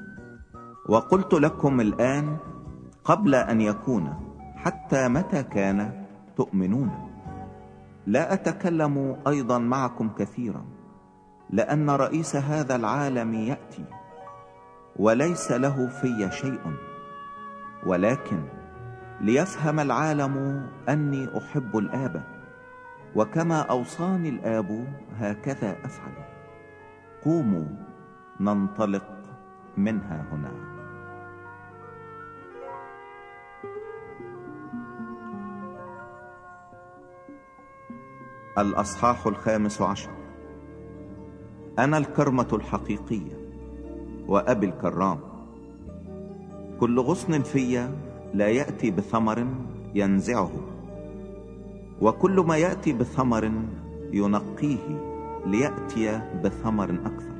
وقلت 0.88 1.34
لكم 1.34 1.80
الآن 1.80 2.36
قبل 3.04 3.34
أن 3.34 3.60
يكون 3.60 4.14
حتى 4.56 5.08
متى 5.08 5.42
كان 5.42 6.04
تؤمنون. 6.36 6.90
لا 8.06 8.32
أتكلم 8.32 9.16
أيضا 9.26 9.58
معكم 9.58 10.08
كثيرا 10.08 10.64
لأن 11.50 11.90
رئيس 11.90 12.36
هذا 12.36 12.76
العالم 12.76 13.34
يأتي 13.34 13.84
وليس 14.96 15.52
له 15.52 15.88
في 15.88 16.30
شيء. 16.32 16.60
ولكن 17.86 18.42
ليفهم 19.20 19.80
العالم 19.80 20.66
أني 20.88 21.38
أحب 21.38 21.76
الآب 21.76 22.24
وكما 23.16 23.60
أوصاني 23.60 24.28
الآب 24.28 24.86
هكذا 25.18 25.76
أفعل. 25.84 26.12
قوموا 27.24 27.66
ننطلق 28.40 29.04
منها 29.76 30.24
هنا. 30.32 30.71
الأصحاح 38.58 39.26
الخامس 39.26 39.82
عشر. 39.82 40.10
أنا 41.78 41.98
الكرمة 41.98 42.48
الحقيقية 42.52 43.36
وأبي 44.28 44.66
الكرام. 44.66 45.18
كل 46.80 47.00
غصن 47.00 47.42
في 47.42 47.88
لا 48.34 48.48
يأتي 48.48 48.90
بثمر 48.90 49.46
ينزعه 49.94 50.50
وكل 52.00 52.40
ما 52.40 52.56
يأتي 52.56 52.92
بثمر 52.92 53.52
ينقيه 54.12 55.12
ليأتي 55.46 56.20
بثمر 56.44 56.90
أكثر. 56.90 57.32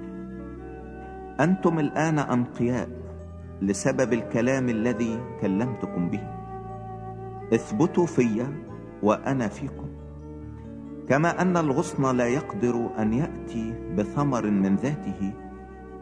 أنتم 1.40 1.79
الآن 1.79 2.18
أنقياء 2.18 2.88
لسبب 3.62 4.12
الكلام 4.12 4.68
الذي 4.68 5.20
كلمتكم 5.40 6.09
به. 6.09 6.22
اثبتوا 7.55 8.07
في 8.07 8.46
وأنا 9.03 9.48
فيكم. 9.48 9.82
كما 11.09 11.43
أن 11.43 11.57
الغصن 11.57 12.17
لا 12.17 12.27
يقدر 12.27 12.91
أن 12.99 13.12
يأتي 13.12 13.75
بثمر 13.97 14.51
من 14.51 14.77
ذاته 14.77 15.33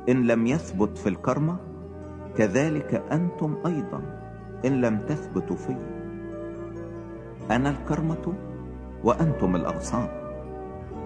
إن 0.08 0.26
لم 0.26 0.46
يثبت 0.46 0.98
في 0.98 1.08
الكرمة 1.08 1.56
كذلك 2.36 2.94
أنتم 3.12 3.56
أيضا 3.66 4.02
إن 4.64 4.80
لم 4.80 4.98
تثبتوا 4.98 5.56
في. 5.56 5.76
أنا 7.50 7.70
الكرمة 7.70 8.34
وأنتم 9.04 9.56
الأغصان. 9.56 10.08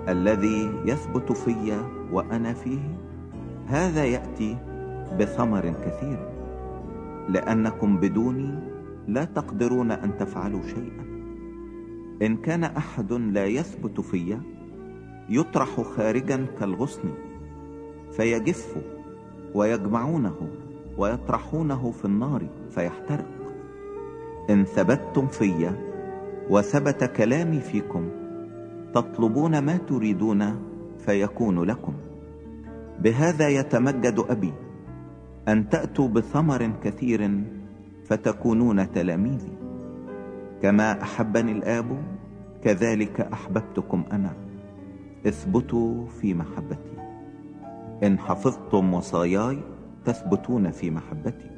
الذي 0.09 0.73
يثبت 0.85 1.33
في 1.33 1.79
وأنا 2.13 2.53
فيه 2.53 2.99
هذا 3.67 4.05
يأتي 4.05 4.57
بثمر 5.19 5.75
كثير 5.87 6.19
لأنكم 7.29 7.97
بدوني 7.97 8.59
لا 9.09 9.25
تقدرون 9.25 9.91
أن 9.91 10.17
تفعلوا 10.17 10.63
شيئا. 10.63 11.14
إن 12.23 12.37
كان 12.37 12.65
أحد 12.65 13.13
لا 13.13 13.47
يثبت 13.47 14.01
في 14.01 14.39
يطرح 15.29 15.81
خارجا 15.81 16.47
كالغصن 16.59 17.09
فيجف 18.13 18.77
ويجمعونه 19.55 20.49
ويطرحونه 20.99 21.91
في 21.91 22.05
النار 22.05 22.47
فيحترق. 22.71 23.27
إن 24.51 24.65
ثبتتم 24.65 25.27
في 25.27 25.71
وثبت 26.51 27.05
كلامي 27.05 27.61
فيكم 27.61 28.09
تطلبون 28.95 29.59
ما 29.59 29.77
تريدون 29.77 30.57
فيكون 30.99 31.63
لكم. 31.63 31.95
بهذا 33.01 33.49
يتمجد 33.49 34.25
أبي 34.29 34.53
أن 35.49 35.69
تأتوا 35.69 36.09
بثمر 36.09 36.73
كثير 36.83 37.31
فتكونون 38.05 38.93
تلاميذي. 38.93 39.64
كما 40.63 41.03
أحبني 41.03 41.53
الآب 41.53 42.03
كذلك 42.65 43.21
أحببتكم 43.21 44.05
أنا. 44.13 44.33
اثبتوا 45.27 46.07
في 46.07 46.35
محبتي. 46.35 46.95
إن 48.03 48.19
حفظتم 48.19 48.95
وصاياي 48.95 49.59
تثبتون 50.05 50.71
في 50.71 50.91
محبتي. 50.91 51.51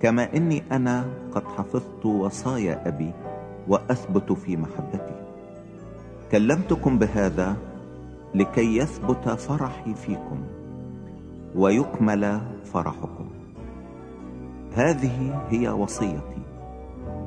كما 0.00 0.36
إني 0.36 0.62
أنا 0.72 1.04
قد 1.32 1.44
حفظت 1.44 2.06
وصايا 2.06 2.88
أبي 2.88 3.12
وأثبت 3.68 4.32
في 4.32 4.56
محبتي. 4.56 5.16
كلمتكم 6.32 6.98
بهذا 6.98 7.56
لكي 8.34 8.76
يثبت 8.76 9.28
فرحي 9.28 9.94
فيكم 9.94 10.42
ويكمل 11.54 12.40
فرحكم. 12.64 13.28
هذه 14.74 15.46
هي 15.50 15.68
وصيتي. 15.68 16.42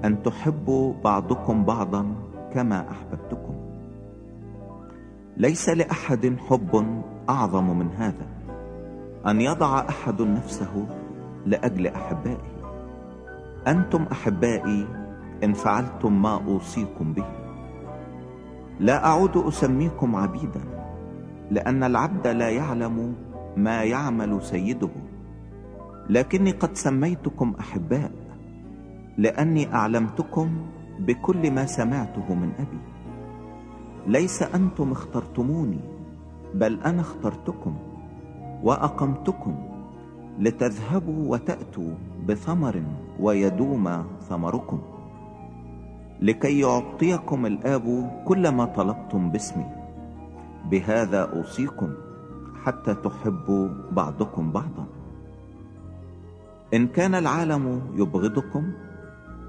أن 0.06 0.24
تحبوا 0.24 0.94
بعضكم 1.04 1.64
بعضا 1.64 2.06
كما 2.54 2.86
أحببتكم. 2.92 3.56
ليس 5.38 5.70
لأحد 5.70 6.36
حب 6.50 7.02
أعظم 7.30 7.80
من 7.80 7.90
هذا 7.92 8.28
أن 9.28 9.42
يضع 9.42 9.80
أحد 9.90 10.22
نفسه 10.22 10.88
لأجل 11.46 11.88
أحبائه. 11.88 12.56
أنتم 13.68 14.06
أحبائي 14.12 14.88
إن 15.44 15.54
فعلتم 15.54 16.22
ما 16.22 16.34
أوصيكم 16.48 17.14
به. 17.14 17.26
لا 18.80 19.06
أعود 19.06 19.38
أسميكم 19.38 20.16
عبيدا 20.16 20.62
لأن 21.52 21.84
العبد 21.84 22.28
لا 22.28 22.50
يعلم 22.50 23.16
ما 23.58 23.84
يعمل 23.84 24.42
سيده 24.42 24.90
لكني 26.10 26.52
قد 26.52 26.74
سميتكم 26.74 27.54
أحباء. 27.60 28.25
لأني 29.18 29.74
أعلمتكم 29.74 30.50
بكل 31.00 31.52
ما 31.52 31.66
سمعته 31.66 32.34
من 32.34 32.52
أبي. 32.60 32.80
ليس 34.08 34.44
أنتم 34.44 34.92
اخترتموني 34.92 35.80
بل 36.54 36.80
أنا 36.82 37.02
اخترتكم 37.02 37.76
وأقمتكم 38.64 39.56
لتذهبوا 40.40 41.32
وتأتوا 41.32 41.92
بثمر 42.28 42.84
ويدوم 43.20 44.06
ثمركم. 44.30 44.80
لكي 46.22 46.60
يعطيكم 46.60 47.46
الآب 47.46 48.12
كل 48.26 48.50
ما 48.50 48.66
طلبتم 48.66 49.32
باسمي. 49.32 49.66
بهذا 50.72 51.22
أوصيكم 51.22 51.94
حتى 52.64 52.94
تحبوا 52.94 53.70
بعضكم 53.92 54.52
بعضا. 54.52 54.86
إن 56.74 56.88
كان 56.88 57.16
العالم 57.16 57.82
يبغضكم 57.96 58.72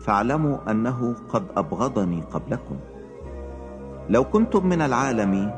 فاعلموا 0.07 0.71
أنه 0.71 1.15
قد 1.29 1.45
أبغضني 1.57 2.21
قبلكم. 2.21 2.77
لو 4.09 4.25
كنتم 4.25 4.67
من 4.67 4.83
العالم 4.83 5.53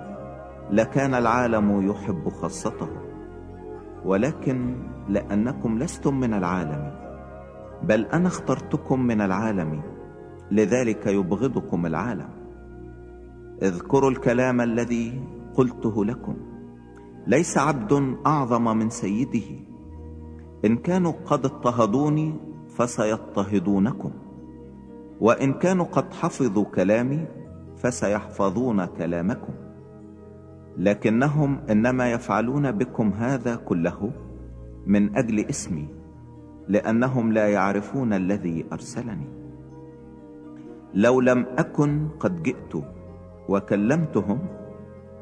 لكان 0.70 1.14
العالم 1.14 1.90
يحب 1.90 2.28
خاصته 2.28 2.88
ولكن 4.04 4.76
لأنكم 5.08 5.78
لستم 5.78 6.20
من 6.20 6.34
العالم 6.34 6.92
بل 7.82 8.06
أنا 8.06 8.28
اخترتكم 8.28 9.00
من 9.00 9.20
العالم 9.20 9.82
لذلك 10.50 11.06
يبغضكم 11.06 11.86
العالم. 11.86 12.28
اذكروا 13.62 14.10
الكلام 14.10 14.60
الذي 14.60 15.22
قلته 15.54 16.04
لكم. 16.04 16.36
ليس 17.26 17.58
عبد 17.58 18.16
أعظم 18.26 18.76
من 18.76 18.90
سيده. 18.90 19.60
إن 20.64 20.76
كانوا 20.76 21.12
قد 21.26 21.44
اضطهدوني 21.44 22.34
فسيضطهدونكم. 22.68 24.27
وإن 25.20 25.52
كانوا 25.52 25.84
قد 25.84 26.14
حفظوا 26.14 26.64
كلامي 26.64 27.26
فسيحفظون 27.76 28.84
كلامكم. 28.84 29.54
لكنهم 30.76 31.58
إنما 31.70 32.12
يفعلون 32.12 32.72
بكم 32.72 33.12
هذا 33.12 33.56
كله 33.56 34.10
من 34.86 35.16
أجل 35.16 35.40
اسمي 35.40 35.88
لأنهم 36.68 37.32
لا 37.32 37.48
يعرفون 37.48 38.12
الذي 38.12 38.64
أرسلني. 38.72 39.28
لو 40.94 41.20
لم 41.20 41.46
أكن 41.58 42.08
قد 42.20 42.42
جئت 42.42 42.74
وكلمتهم 43.48 44.38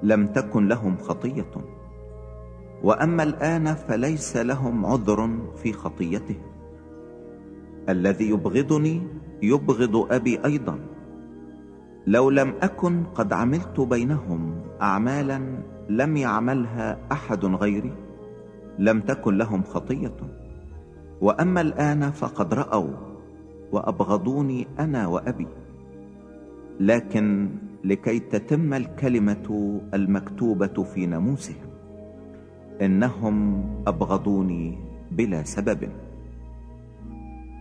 لم 0.03 0.27
تكن 0.27 0.69
لهم 0.69 0.97
خطية. 0.97 1.53
وأما 2.83 3.23
الآن 3.23 3.75
فليس 3.75 4.37
لهم 4.37 4.87
عذر 4.87 5.39
في 5.57 5.73
خطيتهم 5.73 6.43
الذي 7.89 8.31
يبغضني 8.31 9.03
يبغض 9.43 10.13
أبي 10.13 10.45
أيضا. 10.45 10.79
لو 12.07 12.31
لم 12.31 12.55
أكن 12.63 13.05
قد 13.05 13.33
عملت 13.33 13.81
بينهم 13.81 14.61
أعمالا 14.83 15.41
لم 15.89 16.17
يعملها 16.17 16.99
أحد 17.13 17.45
غيري 17.45 17.93
لم 18.79 19.01
تكن 19.01 19.39
لهم 19.39 19.63
خطية. 19.63 20.17
وأما 21.21 21.61
الآن 21.61 22.11
فقد 22.11 22.55
رأوا 22.55 22.91
وأبغضوني 23.73 24.67
أنا 24.79 25.07
وأبي. 25.07 25.47
لكن 26.81 27.51
لكي 27.85 28.19
تتم 28.19 28.75
الكلمة 28.75 29.81
المكتوبة 29.95 30.83
في 30.83 31.07
ناموسهم 31.07 31.67
إنهم 32.83 33.65
أبغضوني 33.87 34.79
بلا 35.11 35.43
سبب. 35.43 35.89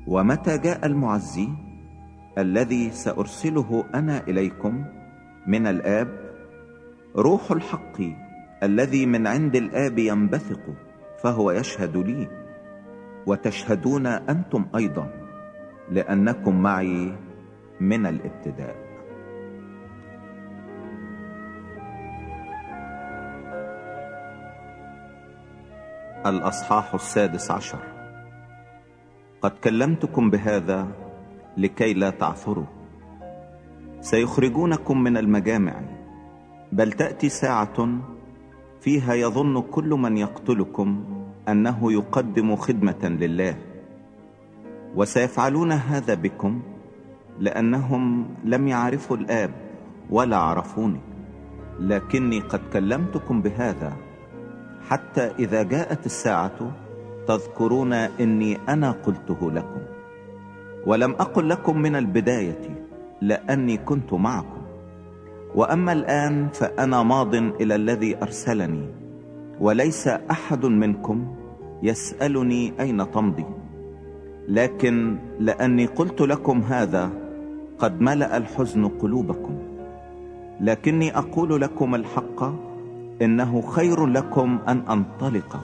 ومتى 0.07 0.57
جاء 0.57 0.85
المعزي؟ 0.85 1.64
الذي 2.38 2.91
سأرسله 2.91 3.86
أنا 3.95 4.28
إليكم 4.28 4.86
من 5.48 5.67
الآب 5.67 6.36
روح 7.15 7.52
الحق 7.52 8.02
الذي 8.63 9.06
من 9.06 9.28
عند 9.28 9.56
الآب 9.56 10.00
ينبثق 10.00 10.60
فهو 11.24 11.52
يشهد 11.52 11.98
لي. 11.98 12.28
وتشهدون 13.28 14.08
أنتم 14.08 14.65
أيضا 14.76 15.10
لأنكم 15.91 16.62
معي 16.62 17.15
من 17.80 18.06
الابتداء. 18.06 18.76
الأصحاح 26.26 26.93
السادس 26.93 27.52
عشر. 27.52 27.80
قد 29.41 29.52
كلمتكم 29.52 30.30
بهذا 30.30 31.05
لكي 31.58 31.94
لا 31.94 32.10
تعثروا. 32.10 32.65
سيخرجونكم 34.02 35.04
من 35.04 35.18
المجامع 35.18 35.74
بل 36.72 36.91
تأتي 36.91 37.30
ساعة 37.30 37.88
فيها 38.82 39.13
يظن 39.13 39.62
كل 39.62 39.89
من 39.89 40.18
يقتلكم 40.18 41.04
أنه 41.50 41.91
يقدم 41.91 42.56
خدمة 42.56 43.04
لله. 43.04 43.56
وسيفعلون 44.96 45.72
هذا 45.72 46.13
بكم 46.13 46.62
لأنهم 47.39 48.26
لم 48.44 48.68
يعرفوا 48.68 49.18
الآب 49.18 49.52
ولا 50.10 50.38
عرفوني. 50.38 51.00
لكني 51.80 52.39
قد 52.39 52.62
كلمتكم 52.74 53.41
بهذا 53.41 53.94
حتى 54.89 55.22
إذا 55.22 55.63
جاءت 55.63 56.06
الساعة 56.06 56.72
تذكرون 57.28 57.94
إني 57.94 58.58
أنا 58.70 58.91
قلته 58.91 59.52
لكم. 59.52 59.85
ولم 60.86 61.12
أقل 61.12 61.50
لكم 61.50 61.82
من 61.82 61.95
البداية 61.95 62.86
لأني 63.21 63.78
كنت 63.78 64.13
معكم. 64.13 64.62
وأما 65.56 65.91
الآن 65.93 66.48
فأنا 66.54 67.04
ماض 67.04 67.36
إلى 67.36 67.76
الذي 67.76 68.17
أرسلني 68.21 68.88
وليس 69.60 70.08
أحد 70.08 70.65
منكم 70.65 71.36
يسألني 71.84 72.74
أين 72.80 73.12
تمضي. 73.12 73.45
لكن 74.48 75.17
لأني 75.39 75.86
قلت 75.86 76.21
لكم 76.21 76.62
هذا 76.62 77.10
قد 77.80 78.02
ملأ 78.02 78.38
الحزن 78.38 78.88
قلوبكم. 78.88 79.58
لكني 80.62 81.17
أقول 81.17 81.62
لكم 81.62 81.95
الحق 81.95 82.43
إنه 83.21 83.62
خير 83.62 84.06
لكم 84.06 84.60
أن 84.67 84.84
أنطلق. 84.89 85.60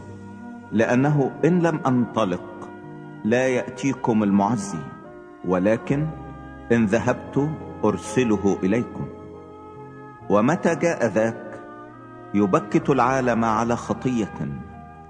لأنه 0.72 1.32
إن 1.46 1.60
لم 1.60 1.80
أنطلق 1.88 2.70
لا 3.26 3.48
يأتيكم 3.48 4.24
المعزي. 4.24 5.01
ولكن 5.48 6.08
إن 6.72 6.86
ذهبت 6.86 7.50
أرسله 7.84 8.58
إليكم. 8.64 9.08
ومتى 10.30 10.76
جاء 10.76 11.06
ذاك؟ 11.08 11.60
يبكت 12.34 12.90
العالم 12.90 13.46
على 13.46 13.76
خطية 13.76 14.38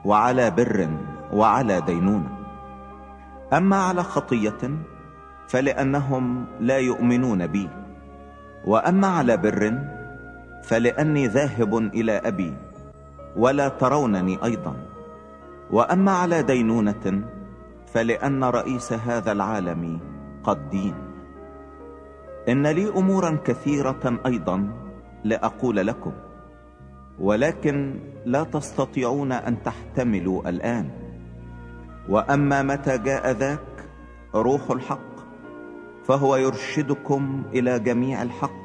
وعلى 0.05 0.51
بر 0.51 0.89
وعلى 1.33 1.81
دينونة. 1.81 2.37
أما 3.53 3.75
على 3.75 4.03
خطية 4.03 4.61
فلأنهم 5.47 6.45
لا 6.59 6.77
يؤمنون 6.77 7.47
بي. 7.47 7.69
وأما 8.65 9.07
على 9.07 9.37
بر 9.37 9.77
فلأني 10.63 11.27
ذاهب 11.27 11.77
إلى 11.77 12.11
أبي 12.11 12.53
ولا 13.35 13.67
ترونني 13.67 14.43
أيضا. 14.43 14.75
وأما 15.71 16.11
على 16.11 16.43
دينونة 16.43 17.23
فلأن 17.93 18.43
رئيس 18.43 18.93
هذا 18.93 19.31
العالم 19.31 19.99
قد 20.43 20.69
دين 20.69 20.95
إن 22.49 22.67
لي 22.67 22.89
أمورا 22.89 23.37
كثيرة 23.45 24.19
أيضا 24.25 24.69
لأقول 25.23 25.75
لكم 25.75 26.11
ولكن 27.19 27.99
لا 28.25 28.43
تستطيعون 28.43 29.31
أن 29.31 29.63
تحتملوا 29.63 30.49
الآن. 30.49 30.89
وأما 32.09 32.61
متى 32.61 32.97
جاء 32.97 33.31
ذاك 33.31 33.85
روح 34.35 34.71
الحق 34.71 35.11
فهو 36.05 36.35
يرشدكم 36.35 37.43
إلى 37.53 37.79
جميع 37.79 38.21
الحق 38.21 38.61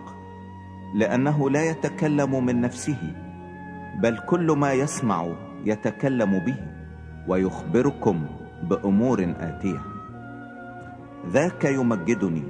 لأنه 0.95 1.51
لا 1.51 1.63
يتكلم 1.71 2.45
من 2.47 2.61
نفسه 2.61 3.15
بل 4.03 4.19
كل 4.19 4.53
ما 4.53 4.73
يسمع 4.73 5.27
يتكلم 5.65 6.39
به 6.39 6.57
ويخبركم 7.29 8.27
بأمور 8.63 9.35
آتية. 9.41 9.96
ذاك 11.33 11.65
يمجدني 11.65 12.43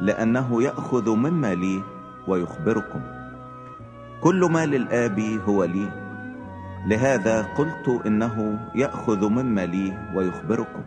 لأنه 0.00 0.62
يأخذ 0.62 1.10
مما 1.10 1.54
لي 1.54 1.82
ويخبركم. 2.28 3.00
كل 4.22 4.40
ما 4.52 4.66
للآب 4.66 5.20
هو 5.48 5.64
لي 5.64 5.88
لهذا 6.86 7.42
قلت 7.42 8.06
إنه 8.06 8.58
يأخذ 8.74 9.28
مما 9.28 9.66
لي 9.66 9.98
ويخبركم. 10.14 10.82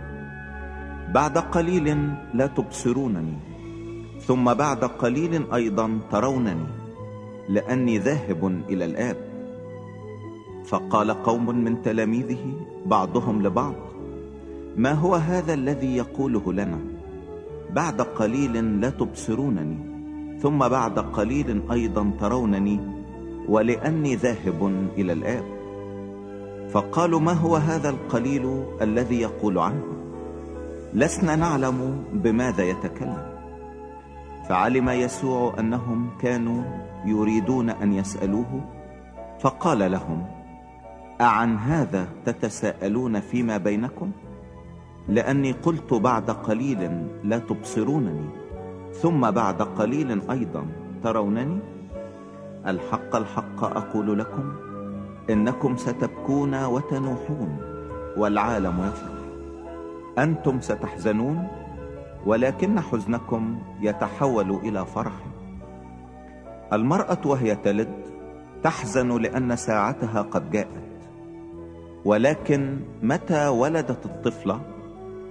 بعد 1.14 1.38
قليل 1.38 2.14
لا 2.34 2.48
تبصرونني 2.48 3.38
ثم 4.22 4.54
بعد 4.54 4.84
قليل 4.84 5.54
أيضا 5.54 6.00
ترونني 6.12 6.68
لأني 7.50 7.98
ذاهب 7.98 8.62
إلى 8.70 8.86
الآب. 8.86 9.18
فقال 10.66 11.12
قوم 11.12 11.64
من 11.64 11.82
تلاميذه 11.82 12.54
بعضهم 12.86 13.42
لبعض 13.42 13.76
ما 14.78 14.92
هو 14.92 15.16
هذا 15.16 15.54
الذي 15.54 15.98
يقوله 15.98 16.54
لنا؟ 16.54 16.95
بعد 17.76 18.02
قليل 18.02 18.82
لا 18.82 18.90
تبصرونني 18.90 19.78
ثم 20.42 20.60
بعد 20.60 21.00
قليل 21.00 21.72
أيضا 21.72 22.12
ترونني 22.20 22.80
ولأني 23.50 24.16
ذاهب 24.16 24.88
إلى 24.98 25.14
الآب. 25.14 25.44
فقالوا 26.70 27.20
ما 27.20 27.34
هو 27.34 27.56
هذا 27.56 27.90
القليل 27.90 28.64
الذي 28.82 29.22
يقول 29.22 29.58
عنه؟ 29.58 29.84
لسنا 30.94 31.36
نعلم 31.36 32.04
بماذا 32.14 32.64
يتكلم. 32.64 33.36
فعلم 34.50 34.90
يسوع 34.90 35.60
أنهم 35.60 36.10
كانوا 36.22 36.64
يريدون 37.06 37.70
أن 37.70 37.94
يسألوه 37.94 38.62
فقال 39.40 39.92
لهم 39.92 40.26
أعن 41.22 41.58
هذا 41.58 42.08
تتساءلون 42.26 43.20
فيما 43.20 43.58
بينكم؟ 43.58 44.12
لأني 45.08 45.52
قلت 45.52 45.94
بعد 45.94 46.32
قليل 46.32 47.08
لا 47.24 47.38
تبصرونني 47.38 48.30
ثم 48.94 49.32
بعد 49.32 49.62
قليل 49.62 50.22
أيضا 50.32 50.66
ترونني؟ 51.04 51.60
الحق 52.68 53.16
الحق 53.16 53.64
أقول 53.64 54.20
لكم؟ 54.20 54.54
إنكم 55.30 55.78
ستبكون 55.78 56.64
وتنوحون 56.66 57.58
والعالم 58.18 58.80
يفرح. 58.80 59.16
أنتم 60.18 60.62
ستحزنون 60.62 61.48
ولكن 62.26 62.80
حزنكم 62.80 63.60
يتحول 63.82 64.52
إلى 64.52 64.86
فرح. 64.86 65.14
المرأة 66.74 67.18
وهي 67.26 67.56
تلد 67.56 67.94
تحزن 68.64 69.22
لأن 69.22 69.56
ساعتها 69.56 70.22
قد 70.22 70.52
جاءت 70.52 71.10
ولكن 72.06 72.80
متى 73.04 73.48
ولدت 73.48 74.06
الطفلة؟ 74.06 74.75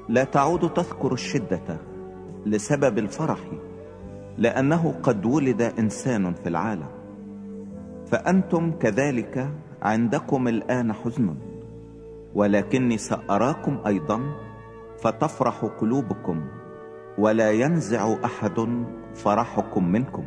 لا 0.08 0.24
تعود 0.24 0.72
تذكر 0.72 1.12
الشدة 1.12 1.78
لسبب 2.46 2.98
الفرح 2.98 3.38
لأنه 4.38 4.94
قد 5.02 5.26
ولد 5.26 5.62
إنسان 5.62 6.34
في 6.34 6.48
العالم. 6.48 6.88
فأنتم 8.06 8.72
كذلك 8.72 9.48
عندكم 9.82 10.48
الآن 10.48 10.92
حزن 10.92 11.34
ولكني 12.34 12.98
سأراكم 12.98 13.78
أيضا 13.86 14.20
فتفرح 15.02 15.64
قلوبكم 15.64 16.44
ولا 17.18 17.50
ينزع 17.50 18.14
أحد 18.24 18.84
فرحكم 19.14 19.92
منكم. 19.92 20.24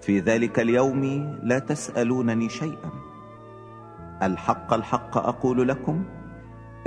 في 0.00 0.20
ذلك 0.20 0.60
اليوم 0.60 1.04
لا 1.42 1.58
تسألونني 1.58 2.48
شيئا. 2.48 2.90
الحق 4.22 4.74
الحق 4.74 5.16
أقول 5.18 5.68
لكم 5.68 6.04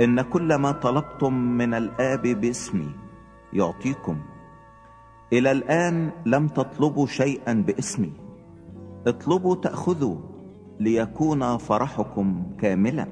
إن 0.00 0.20
كل 0.20 0.54
ما 0.54 0.72
طلبتم 0.72 1.34
من 1.34 1.74
الآب 1.74 2.22
باسمي 2.22 2.90
يعطيكم. 3.52 4.16
إلى 5.32 5.52
الآن 5.52 6.10
لم 6.26 6.48
تطلبوا 6.48 7.06
شيئا 7.06 7.52
باسمي. 7.52 8.12
اطلبوا 9.06 9.54
تأخذوا 9.54 10.16
ليكون 10.80 11.56
فرحكم 11.56 12.42
كاملا. 12.58 13.06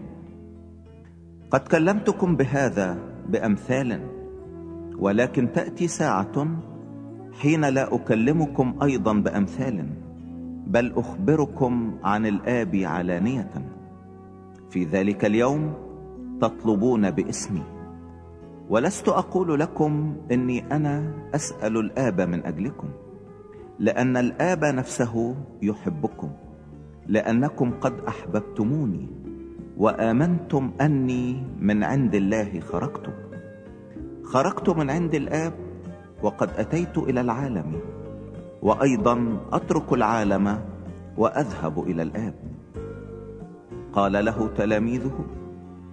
قد 1.51 1.61
كلمتكم 1.61 2.37
بهذا 2.37 2.99
بأمثال 3.29 4.01
ولكن 4.99 5.53
تأتي 5.53 5.88
ساعة 5.88 6.47
حين 7.40 7.64
لا 7.64 7.95
أكلمكم 7.95 8.75
أيضا 8.83 9.12
بأمثال 9.12 9.87
بل 10.66 10.93
أخبركم 10.97 11.99
عن 12.05 12.27
الآب 12.27 12.77
علانية. 12.77 13.51
في 14.71 14.85
ذلك 14.85 15.25
اليوم 15.25 15.89
تطلبون 16.40 17.11
باسمي. 17.11 17.62
ولست 18.70 19.09
أقول 19.09 19.61
لكم 19.61 20.16
إني 20.33 20.64
أنا 20.72 21.12
أسأل 21.35 21.76
الآب 21.76 22.20
من 22.20 22.46
أجلكم 22.46 22.88
لأن 23.79 24.16
الآب 24.16 24.64
نفسه 24.64 25.35
يحبكم 25.62 26.31
لأنكم 27.07 27.70
قد 27.70 28.00
أحببتموني 28.09 29.09
وآمنتم 29.76 30.70
أني 30.81 31.42
من 31.61 31.85
عند 31.85 32.14
الله 32.14 32.61
خرجت. 32.61 33.11
خرجت 34.24 34.68
من 34.68 34.90
عند 34.90 35.14
الآب 35.14 35.53
وقد 36.22 36.50
أتيت 36.57 36.98
إلى 36.98 37.20
العالم 37.20 37.81
وأيضا 38.62 39.40
أترك 39.53 39.92
العالم 39.92 40.59
وأذهب 41.16 41.83
إلى 41.83 42.03
الآب. 42.03 42.35
قال 43.92 44.24
له 44.24 44.48
تلاميذه 44.57 45.39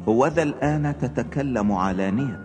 هوذا 0.08 0.44
الآن 0.44 0.98
تتكلم 0.98 1.72
علانية 1.72 2.44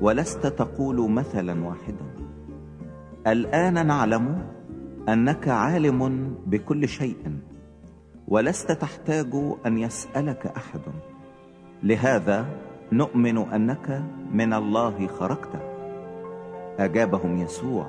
ولست 0.00 0.46
تقول 0.46 1.10
مثلا 1.10 1.64
واحدا. 1.66 2.06
الآن 3.26 3.86
نعلم 3.86 4.46
أنك 5.08 5.48
عالم 5.48 6.34
بكل 6.46 6.88
شيء 6.88 7.38
ولست 8.28 8.72
تحتاج 8.72 9.34
أن 9.66 9.78
يسألك 9.78 10.46
أحد. 10.46 10.80
لهذا 11.82 12.46
نؤمن 12.92 13.38
أنك 13.38 14.02
من 14.32 14.52
الله 14.52 15.06
خرجت. 15.06 15.54
أجابهم 16.78 17.38
يسوع 17.38 17.86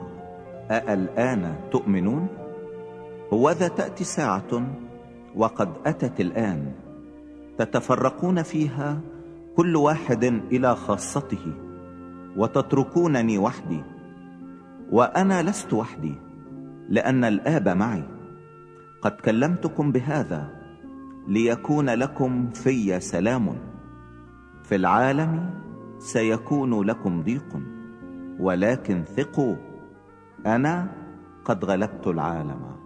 أألآن 0.71 1.55
تؤمنون؟ 1.71 2.27
هوذا 3.33 3.67
تأتي 3.67 4.03
ساعة 4.03 4.63
وقد 5.35 5.69
أتت 5.85 6.19
الآن. 6.19 6.71
تتفرقون 7.59 8.43
فيها 8.43 9.01
كل 9.55 9.75
واحد 9.75 10.23
إلى 10.23 10.75
خاصته 10.75 11.53
وتتركونني 12.37 13.37
وحدي 13.37 13.83
وأنا 14.91 15.43
لست 15.43 15.73
وحدي 15.73 16.15
لأن 16.89 17.23
الآب 17.23 17.69
معي. 17.69 18.03
قد 19.01 19.11
كلمتكم 19.11 19.91
بهذا 19.91 20.49
ليكون 21.27 21.89
لكم 21.89 22.49
في 22.49 22.99
سلام. 22.99 23.55
في 24.63 24.75
العالم 24.75 25.49
سيكون 25.99 26.83
لكم 26.83 27.21
ضيق 27.21 27.59
ولكن 28.39 29.03
ثقوا 29.03 29.55
أنا 30.45 30.91
قد 31.45 31.65
غلبت 31.65 32.07
العالم. 32.07 32.78